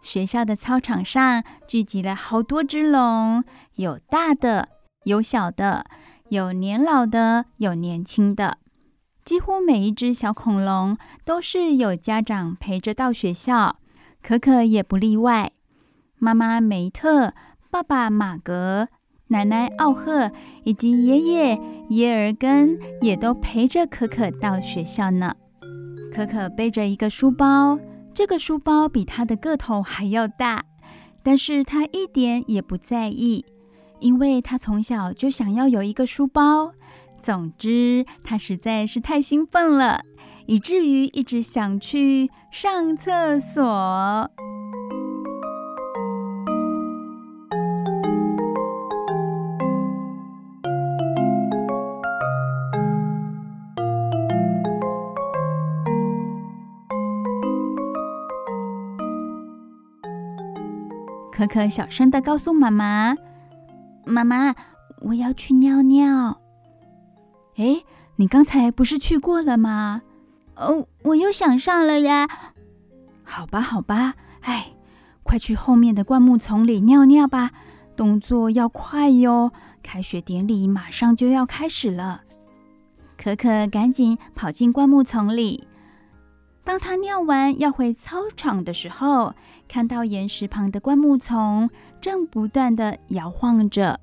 [0.00, 3.44] 学校的操场上聚集了好多只龙，
[3.74, 4.70] 有大的，
[5.04, 5.84] 有小的，
[6.30, 8.58] 有年老的，有年轻的。
[9.24, 13.76] 几乎每一只小恐龙都是有家长陪着到学校，
[14.22, 15.52] 可可也不例外。
[16.18, 17.32] 妈妈梅特、
[17.70, 18.88] 爸爸马格、
[19.28, 20.32] 奶奶奥赫
[20.64, 21.60] 以及爷爷
[21.90, 25.34] 耶尔根也都陪着可可到学校呢。
[26.12, 27.78] 可可背着一个书包。
[28.12, 30.64] 这个书包比他的个头还要大，
[31.22, 33.44] 但是他一点也不在意，
[34.00, 36.72] 因为他从小就想要有一个书包。
[37.22, 40.04] 总之，他实在是太兴奋了，
[40.46, 44.30] 以至于一直想去上厕所。
[61.30, 63.14] 可可小声的告诉妈妈
[64.04, 64.54] ：“妈妈，
[65.00, 66.39] 我要去尿尿。”
[67.60, 67.84] 哎，
[68.16, 70.00] 你刚才不是去过了吗？
[70.56, 72.26] 哦，我又想上了呀。
[73.22, 74.72] 好吧，好吧，哎，
[75.22, 77.50] 快去后面的灌木丛里尿尿吧，
[77.94, 79.52] 动作要快哟。
[79.82, 82.22] 开学典礼马上就要开始了。
[83.18, 85.68] 可可赶紧跑进灌木丛里。
[86.64, 89.34] 当他尿完要回操场的时候，
[89.68, 91.68] 看到岩石旁的灌木丛
[92.00, 94.00] 正不断的摇晃着。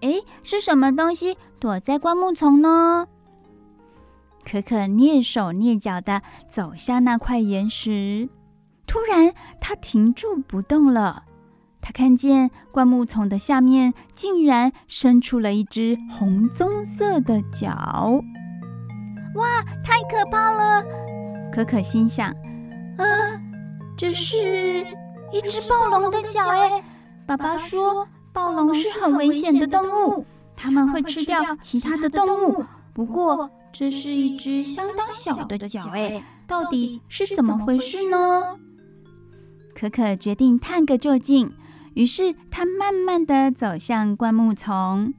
[0.00, 3.06] 诶，是什么东西躲在灌木丛呢？
[4.44, 8.28] 可可蹑手蹑脚地走下那块岩石，
[8.84, 11.22] 突然，他停住不动了。
[11.80, 18.20] 他看见灌木丛的下面竟然伸出了一只红棕色的脚！
[19.36, 20.84] 哇，太可怕了！
[21.52, 22.28] 可可心想：
[22.98, 23.06] 啊，
[23.96, 24.84] 这是
[25.30, 26.82] 一只暴龙的脚哎！
[27.24, 30.26] 爸爸说，暴龙是很危险的动物，
[30.56, 32.64] 它们会吃掉其他的动物。
[32.92, 38.58] 不过，这是一只相当小的脚哎，到底是怎么回事呢？
[39.74, 41.54] 可可决定探个究竟。
[41.94, 45.12] 于是他慢慢的走向灌木丛。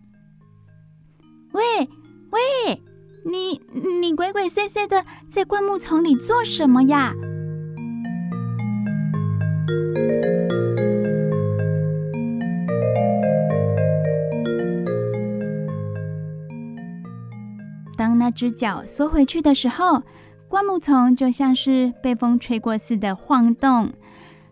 [1.52, 1.88] 喂
[2.32, 2.82] 喂，
[3.26, 3.62] 你
[4.00, 7.14] 你鬼鬼祟祟的在灌木丛里做什么呀？
[18.34, 20.04] 只脚缩回去的时候，
[20.50, 23.94] 灌木丛就像是被风吹过似的晃动。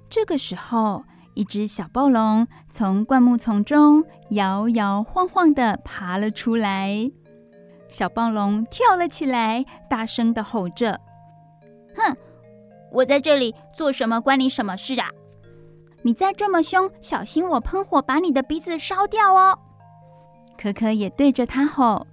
[0.10, 1.04] 这个时候。
[1.34, 7.10] 一只小暴龙从灌木丛中摇摇晃晃地爬了出来，
[7.88, 11.00] 小暴龙跳了起来，大声地吼着
[11.96, 12.18] ：“哼，
[12.92, 14.20] 我在这里做什么？
[14.20, 15.08] 关你什么事啊？
[16.02, 19.58] 你再这么凶，小心我喷火把你的鼻子烧掉哦！”
[20.62, 22.06] 可可也对着他吼：“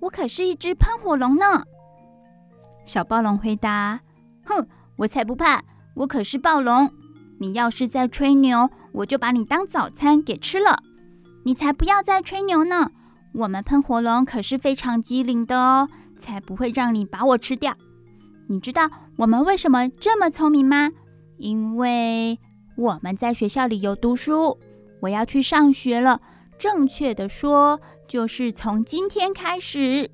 [0.00, 1.64] 我可是一只喷火龙呢！”
[2.86, 4.00] 小暴龙回答
[4.44, 5.62] ：“哼，我才不怕，
[5.94, 6.92] 我可是暴龙。”
[7.40, 10.82] 你要是在吹牛，我就把你当早餐给吃了。
[11.44, 12.90] 你才不要再吹牛呢！
[13.32, 17.74] 我们喷火龙可是非常机灵的哦，才不会让你把我吃掉。
[18.48, 20.90] 你知道我们为什么这么聪明吗？
[21.36, 22.40] 因为
[22.76, 24.58] 我们在学校里有读书。
[25.00, 26.20] 我要去上学了，
[26.58, 30.10] 正确的说，就是从今天开始。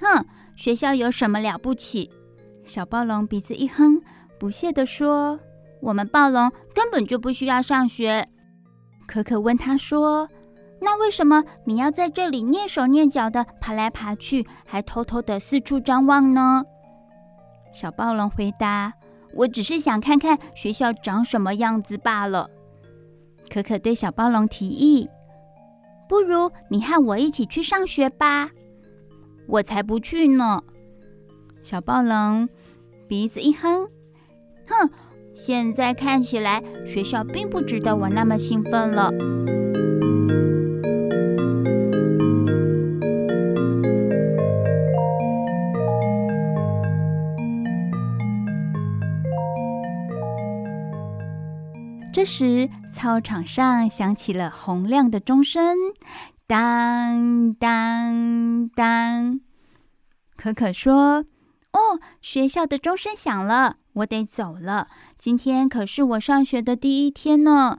[0.00, 2.10] 哼，学校有什么了不起？
[2.64, 4.00] 小暴龙鼻子一哼，
[4.38, 5.38] 不屑地说。
[5.80, 8.28] 我们暴龙根本就不需要上学。
[9.04, 10.28] 可可问他说
[10.80, 16.62] ：“那为什么你要在这里蹑手蹑脚的爬来爬去，还偷偷的四处张望呢？”
[17.74, 18.92] 小暴龙回答
[19.34, 22.48] ：“我只是想看看学校长什么样子罢了。”
[23.52, 25.10] 可可对小暴龙提议
[26.12, 28.50] ：“不如你和我一起去上学吧。
[29.48, 30.62] ”“我才不去呢！”
[31.64, 32.50] 小暴龙
[33.08, 33.88] 鼻子一哼
[34.68, 34.90] ：“哼。”
[35.32, 39.10] 现在看起来，学校并不值得我那么兴奋了。
[52.12, 55.74] 这时，操场上响起了洪亮的钟声，
[56.52, 59.40] 当当当。
[60.36, 61.24] 可可说
[61.72, 67.78] ：“哦，学校的钟声响了。”我得走了，今天可是我上学的第一天呢。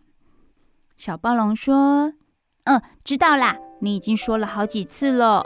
[0.97, 2.13] 小暴龙说
[2.65, 5.45] ：“嗯，知道啦，你已经说了好几次了。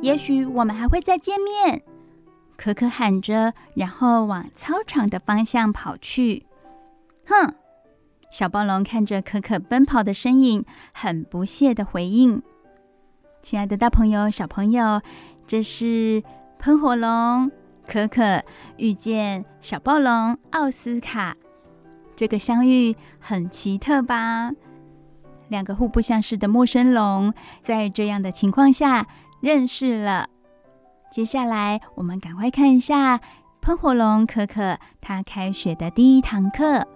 [0.00, 1.82] 也许我们还会再见面。”
[2.56, 6.46] 可可喊着，然后往操场的方向跑去。
[7.26, 7.56] 哼！
[8.30, 12.42] 小暴龙看着可可奔跑的身影，很不屑的回应
[13.42, 15.00] ：“亲爱的大朋友、小朋友，
[15.46, 16.22] 这是
[16.58, 17.50] 喷火龙。”
[17.88, 18.42] 可可
[18.76, 21.34] 遇见小暴龙奥斯卡，
[22.14, 24.50] 这个相遇很奇特吧？
[25.48, 29.06] 两个互不相识的陌生龙，在这样的情况下
[29.40, 30.28] 认识了。
[31.10, 33.18] 接下来，我们赶快看一下
[33.62, 36.86] 喷火龙可可他开学的第一堂课。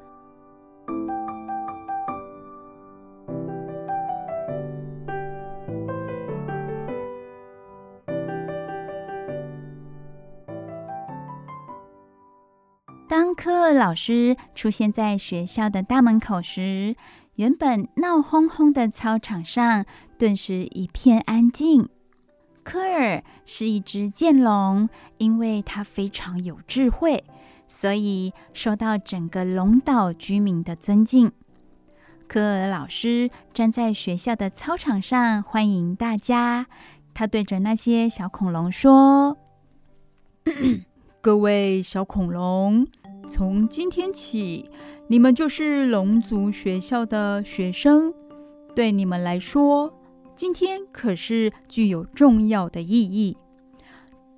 [13.13, 16.97] 当科尔老师出现在学校的大门口时，
[17.35, 19.85] 原本闹哄哄的操场上
[20.17, 21.91] 顿时一片安静。
[22.63, 24.89] 科尔是一只剑龙，
[25.19, 27.23] 因为它非常有智慧，
[27.69, 31.31] 所以受到整个龙岛居民的尊敬。
[32.27, 36.65] 科尔老师站在学校的操场上欢迎大家，
[37.13, 39.37] 他对着那些小恐龙说
[41.21, 42.87] ：“各位小恐龙。”
[43.33, 44.69] 从今天起，
[45.07, 48.13] 你们就是龙族学校的学生。
[48.75, 49.91] 对你们来说，
[50.37, 53.35] 今天可是具有重要的意义。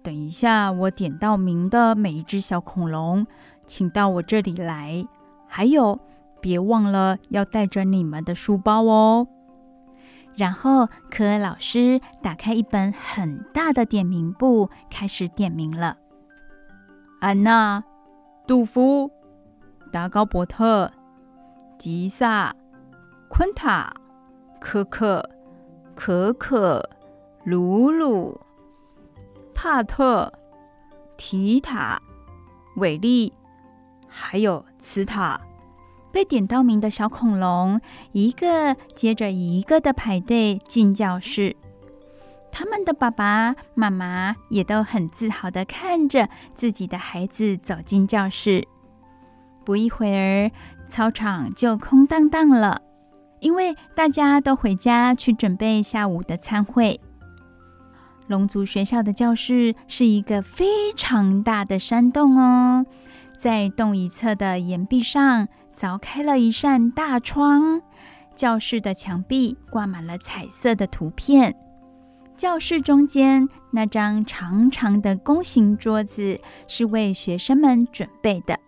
[0.00, 3.26] 等一下，我点到名的每一只小恐龙，
[3.66, 5.04] 请到我这里来。
[5.48, 5.98] 还有，
[6.40, 9.26] 别忘了要带着你们的书包哦。
[10.36, 15.96] 然后，科尔老师打开一本很大的点名簿，开始点名了。
[17.20, 17.82] 安娜。
[18.46, 19.10] 杜夫、
[19.90, 20.92] 达高伯特、
[21.78, 22.54] 吉萨、
[23.30, 23.90] 昆塔、
[24.60, 25.26] 科克、
[25.94, 26.90] 可可、
[27.42, 28.38] 鲁鲁、
[29.54, 30.30] 帕特、
[31.16, 31.98] 提塔、
[32.76, 33.32] 韦利，
[34.06, 35.40] 还有茨塔。
[36.12, 37.80] 被点到名的小恐龙，
[38.12, 41.56] 一个接着一个的排队进教室。
[42.56, 48.68] 他们的爸爸妈妈也都很自豪的看着自己的孩子走进教室。
[49.64, 50.52] 不一会儿，
[50.86, 52.80] 操场就空荡荡了，
[53.40, 57.00] 因为大家都回家去准备下午的餐会。
[58.28, 62.86] 龙族学校的教室是一个非常大的山洞哦，
[63.36, 67.82] 在洞一侧的岩壁上凿开了一扇大窗，
[68.36, 71.56] 教室的墙壁挂满了彩色的图片。
[72.36, 78.58] 教室中间那张长长的弓形桌子是为学生们准备的，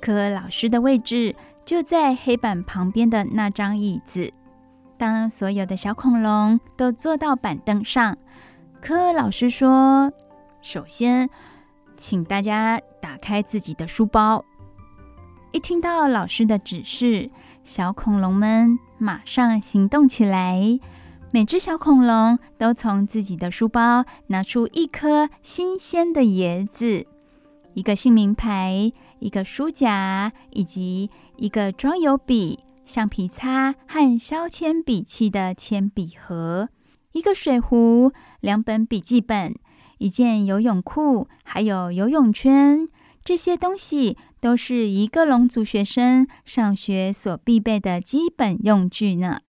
[0.00, 1.34] 可老师的位置
[1.64, 4.32] 就在黑板旁边的那张椅子。
[4.98, 8.18] 当所有的小恐龙都坐到板凳上，
[8.82, 10.12] 柯老师说
[10.60, 11.30] ：“首先，
[11.96, 14.44] 请大家打开自己的书包。”
[15.52, 17.30] 一听到老师的指示，
[17.64, 20.78] 小恐龙们马上行动起来。
[21.32, 27.06] 每只小恐龙都从自己的书包拿出一颗新鲜的椰子、
[27.74, 36.68] 一个姓名牌、一个书夹，以及一个装有笔、橡皮擦和削铅笔器的铅笔盒、
[37.12, 39.54] 一个水壶、两本笔记本、
[39.98, 42.88] 一件游泳裤，还有游泳圈。
[43.22, 49.42] 这些东西都是一个龙族学生上学所必备的基本用具呢。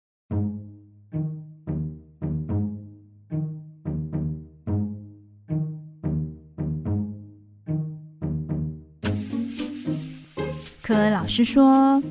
[10.93, 12.03] 柯老师说：“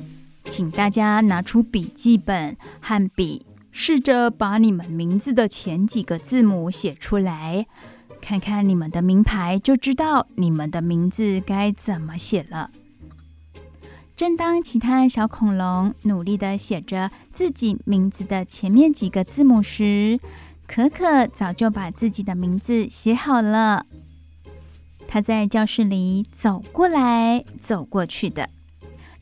[0.45, 7.67] 请大家拿出笔记本和笔，试着把你们名字的前几个字母写出来，
[8.21, 12.71] 看看你们的名牌，就知道你们的名字该怎么写了。”
[14.17, 20.19] 正当其他小恐龙努力地写着自己名字的前面几个字母时，
[20.65, 23.85] 可可早就把自己的名字写好了。
[25.07, 28.49] 他在教室里走过来走过去的。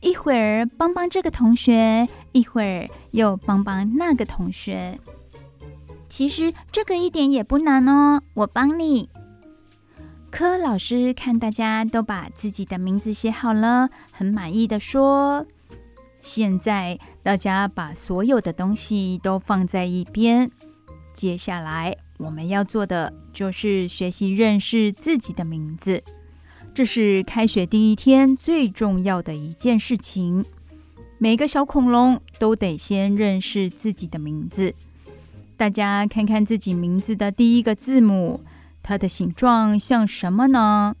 [0.00, 4.98] 一会儿帮帮这个同学，一会儿又帮帮那个同学。
[6.08, 9.08] 其实这个一点也不难哦，我帮你。
[10.30, 15.44] 柯老师看大家都把自己的名字写好了，很满意的说
[16.22, 20.50] ：“现在大家把所有的东西都放在一边，
[21.12, 26.02] 接下来我们要做的就是学习认识自己的名字。”
[26.72, 30.44] 这是开学第一天最重要的一件事情。
[31.18, 34.74] 每个小恐龙都得先认识自己的名字。
[35.56, 38.42] 大家看看自己名字的第一个字母，
[38.82, 40.96] 它的形状像什么呢？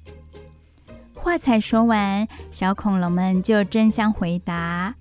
[1.14, 4.96] 话才说完，小恐龙们就争相回答：“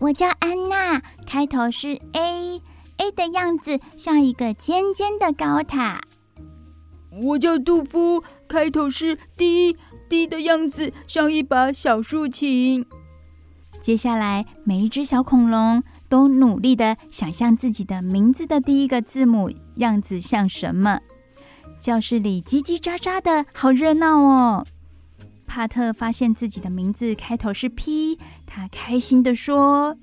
[0.00, 6.02] 我叫安娜，开头是 A，A 的样子像一个尖尖的高塔。”
[7.22, 9.76] 我叫杜夫，开头是滴
[10.08, 12.86] 滴的样子像一把小竖琴。
[13.80, 21.00] 接下来，每一只小恐龙都努力的想象自己的名字的第一个字母样子像什么。
[21.78, 24.66] 教室里叽叽喳喳的，好热闹哦。
[25.46, 29.96] 帕特发现自己的名字开头是 P，他开心的说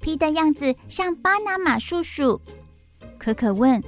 [0.00, 2.40] ：“P 的样子像巴拿马叔叔。”
[3.18, 3.82] 可可问：“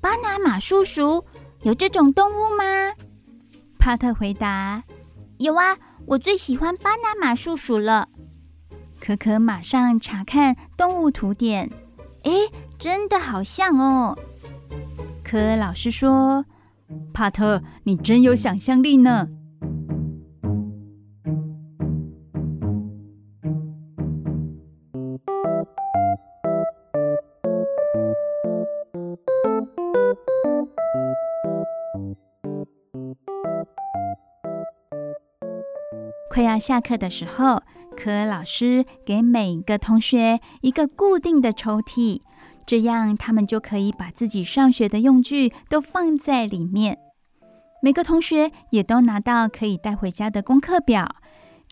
[0.00, 1.22] 巴拿马叔叔？”
[1.66, 2.94] 有这种动物吗？
[3.76, 4.84] 帕特回答
[5.38, 8.08] ：“有啊，我最喜欢巴拿马树鼠了。”
[9.02, 11.68] 可可马上查看动物图典，
[12.22, 12.30] 哎，
[12.78, 14.16] 真的好像哦。
[15.24, 16.44] 可老师说
[17.12, 19.26] ：“帕特，你真有想象力呢。”
[36.58, 37.62] 下课的时候，
[37.96, 42.20] 柯老师给每个同学一个固定的抽屉，
[42.66, 46.98] 这样他们就可以把自己上学的用具都放在里面。
[47.82, 51.16] 每个同学也都拿到可以带回家的功课表。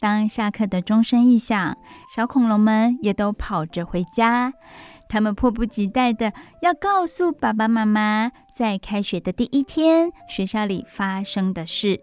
[0.00, 1.76] 当下课的钟声一响，
[2.14, 4.52] 小恐龙们也都跑着回家。
[5.08, 6.32] 他们迫不及待的
[6.62, 12.00] 要告诉爸爸妈妈，在开学的第一天，学校里发生的事。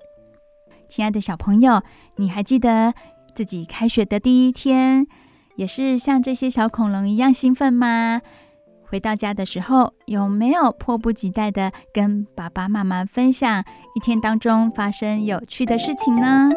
[0.91, 1.81] 亲爱的小朋友，
[2.17, 2.93] 你还记得
[3.33, 5.07] 自己开学的第一天，
[5.55, 8.19] 也是像这些小恐龙一样兴奋吗？
[8.89, 13.63] 回到家的时候，有没有迫不及待的跟爸爸妈妈分享
[13.95, 16.49] 一天当中发生有趣的事情呢？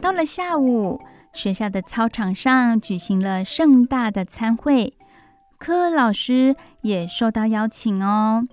[0.00, 1.00] 到了下午，
[1.34, 4.94] 学校的操场上举行了盛大的餐会，
[5.58, 8.46] 科老师也受到邀请哦。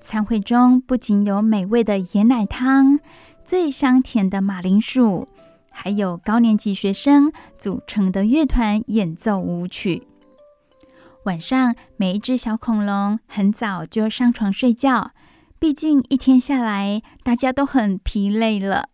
[0.00, 2.98] 餐会中不仅有美味的椰奶汤、
[3.44, 5.28] 最香甜的马铃薯，
[5.70, 10.06] 还有高年级学生组成的乐团演奏舞曲。
[11.24, 15.12] 晚上，每一只小恐龙很早就上床睡觉，
[15.58, 18.88] 毕竟一天下来大家都很疲累了，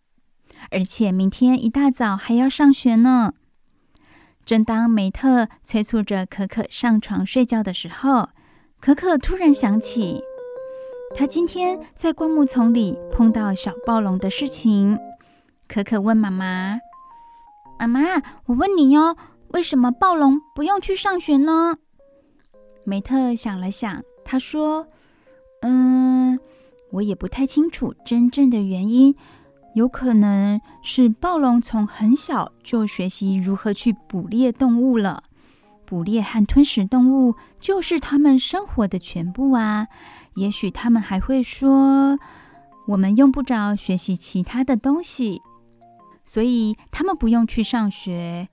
[0.71, 3.35] 而且明天一大早还要上学呢。
[4.45, 8.31] 正当梅特催促着可可上床睡觉的时候，
[8.81, 10.23] 可可突然想起。
[11.15, 14.99] 他今天在灌木丛里碰到小暴龙的事情，
[15.67, 16.79] 可可问妈妈
[17.79, 18.01] ：“妈妈，
[18.47, 19.17] 我问你哟，
[19.49, 21.77] 为什么暴龙不用去上学呢？”
[22.85, 24.89] 梅特想了想，他说
[25.61, 26.39] ：“嗯，
[26.93, 29.15] 我也不太清楚真正的原因，
[29.79, 35.23] 有可能是暴龙从很小就学习如何去捕猎动物了，
[35.87, 39.87] 捕猎和吞食动物就是他们生活的全部啊。”
[40.35, 42.19] 也许他们还会说，
[42.89, 45.43] 我们用不着学习其他的东西，
[46.25, 48.49] 所以他们不用去上学。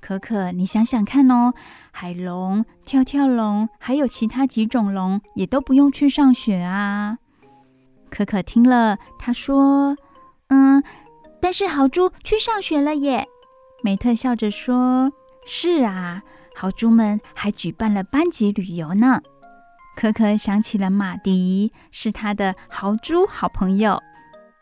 [0.00, 1.52] 可可，你想想看哦，
[1.90, 7.18] 海龙、跳跳龙，还有其他几种龙，也都不用去上学啊。
[8.08, 9.96] 可可听了，他说
[10.50, 10.82] ：“嗯，
[11.40, 13.26] 但是豪猪去上学了耶。”
[13.82, 15.10] 梅特笑着说
[15.46, 16.22] ：“是啊，
[16.54, 19.22] 豪猪们还举办了班级旅游呢。”
[19.96, 24.00] 可可想起了马迪，是他的豪猪好朋友，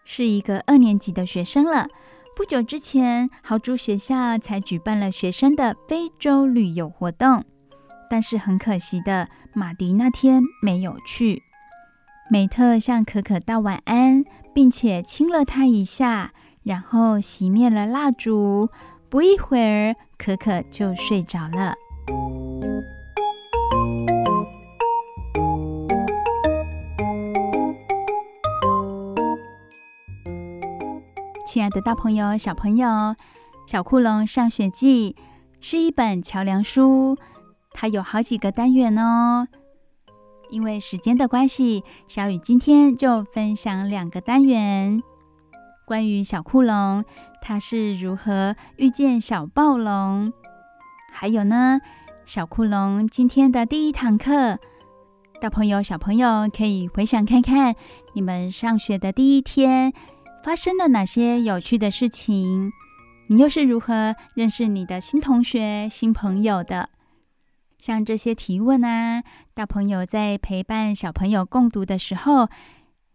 [0.05, 1.87] 是一个二年级的学生了。
[2.35, 7.45] 不久之前，豪猪学校才举办了学生的非洲旅游活动，
[8.09, 11.43] 但是很可惜的，马迪那天没有去。
[12.31, 14.25] 梅特向可可道晚安，
[14.59, 16.33] 并且亲了他一下，
[16.65, 18.69] 然后熄灭了蜡烛。
[19.09, 21.77] 不一会儿，可可就睡着了。
[31.47, 32.89] 亲爱的大朋友、小朋友，
[33.65, 35.13] 《小酷龙上学记》
[35.61, 37.17] 是一本桥梁书，
[37.71, 39.47] 它有好几个单元哦。
[40.51, 45.03] 因为时间的关系，小雨今天就分享两个单元，
[45.87, 47.05] 关于小酷龙，
[47.41, 50.33] 它是如何遇见小暴龙，
[51.13, 51.81] 还有呢，
[52.25, 54.59] 小酷龙今天的第一堂课，
[55.41, 57.75] 大朋友、小朋友可以回想看看，
[58.15, 59.93] 你们上学的第一天。
[60.45, 62.71] 发生了哪些有趣的事情？
[63.27, 66.89] 你又是如何认识你的新同学、新朋友的？
[67.79, 69.23] 像这些提问啊，
[69.55, 72.49] 大朋友在陪伴小朋友共读的时候，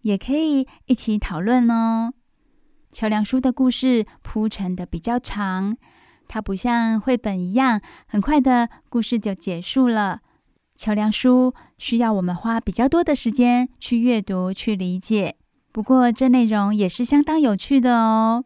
[0.02, 2.14] 也可以一起讨论哦。
[2.92, 5.78] 桥梁书的故事铺陈的比较长，
[6.28, 10.22] 它不像绘本一样，很快的故事就结束了。
[10.76, 15.36] 桥梁书需要我们花比较多的时间去阅读、去理解。
[15.72, 18.46] 不过，这内容也是相当有趣的哦。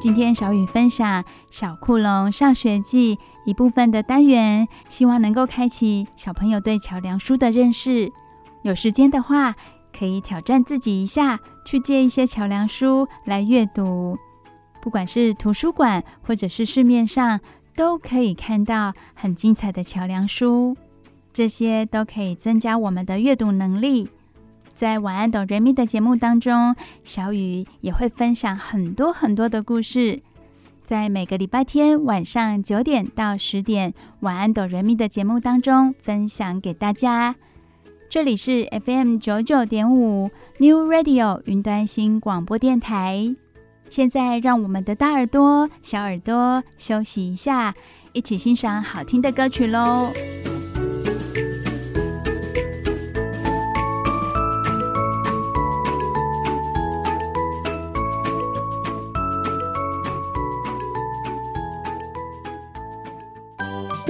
[0.00, 8.10] 今天小雨分享《小酷龙上学记》一部分的单元，希望能够开启小朋友对桥梁书的认识。
[8.62, 9.54] 有时间的话，
[9.96, 14.16] 可以挑战自己一下，去借一些桥梁书来阅读。
[14.80, 17.38] 不管是图书馆，或者是市面上。
[17.76, 20.76] 都可以看到很精彩的桥梁书，
[21.32, 24.10] 这些都可以增加我们的阅读能力。
[24.80, 26.74] 在晚安哆瑞咪的节目当中，
[27.04, 30.22] 小雨也会分享很多很多的故事，
[30.82, 37.36] 在每个礼拜天晚上九点到十点，晚安哆瑞咪的节目当中分享给大家。
[38.08, 43.36] 这里是 FM 九九点五 New Radio 云端新广播电台。
[43.90, 47.74] 现在，让我们的大耳朵、小耳朵休息一下，
[48.14, 50.10] 一起欣赏好听的歌曲喽。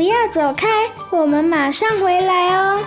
[0.00, 0.66] 不要走开，
[1.10, 2.82] 我们马上回来哦。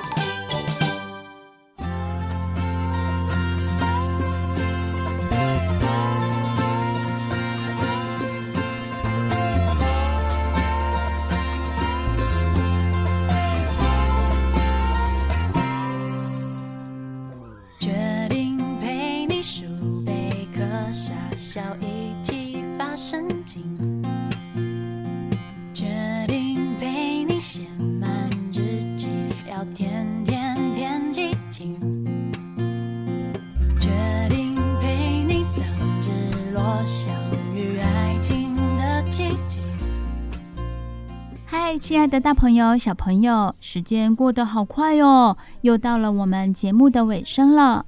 [42.14, 47.88] 的大朋友、小朋友，时间过得好快哦，又到了我们节目的尾声了。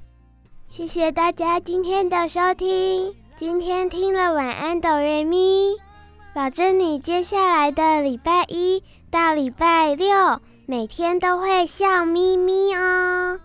[0.66, 3.14] 谢谢大家今天的收听。
[3.36, 5.76] 今天听了晚安哆瑞咪，
[6.34, 13.38] 保证你接下来的礼拜一到礼拜六每天都会笑眯眯哦。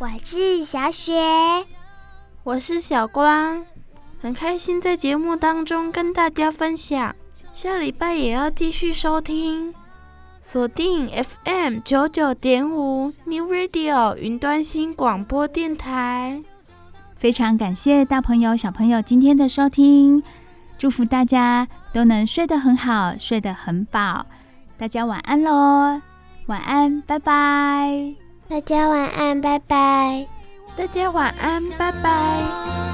[0.00, 1.22] 我是小雪，
[2.42, 3.64] 我是小光，
[4.20, 7.14] 很开心在节目当中跟大家分享。
[7.52, 9.72] 下礼拜也要继续收听，
[10.46, 16.38] 锁定 FM 九九点五 New Radio 云端新广播电台。
[17.16, 20.22] 非常感谢大朋友、小朋友今天的收听，
[20.78, 24.24] 祝福大家都能睡得很好，睡得很饱。
[24.78, 26.00] 大家晚安喽，
[26.46, 28.14] 晚安，拜拜。
[28.46, 30.28] 大家晚安，拜拜。
[30.76, 32.85] 大家晚安，拜拜。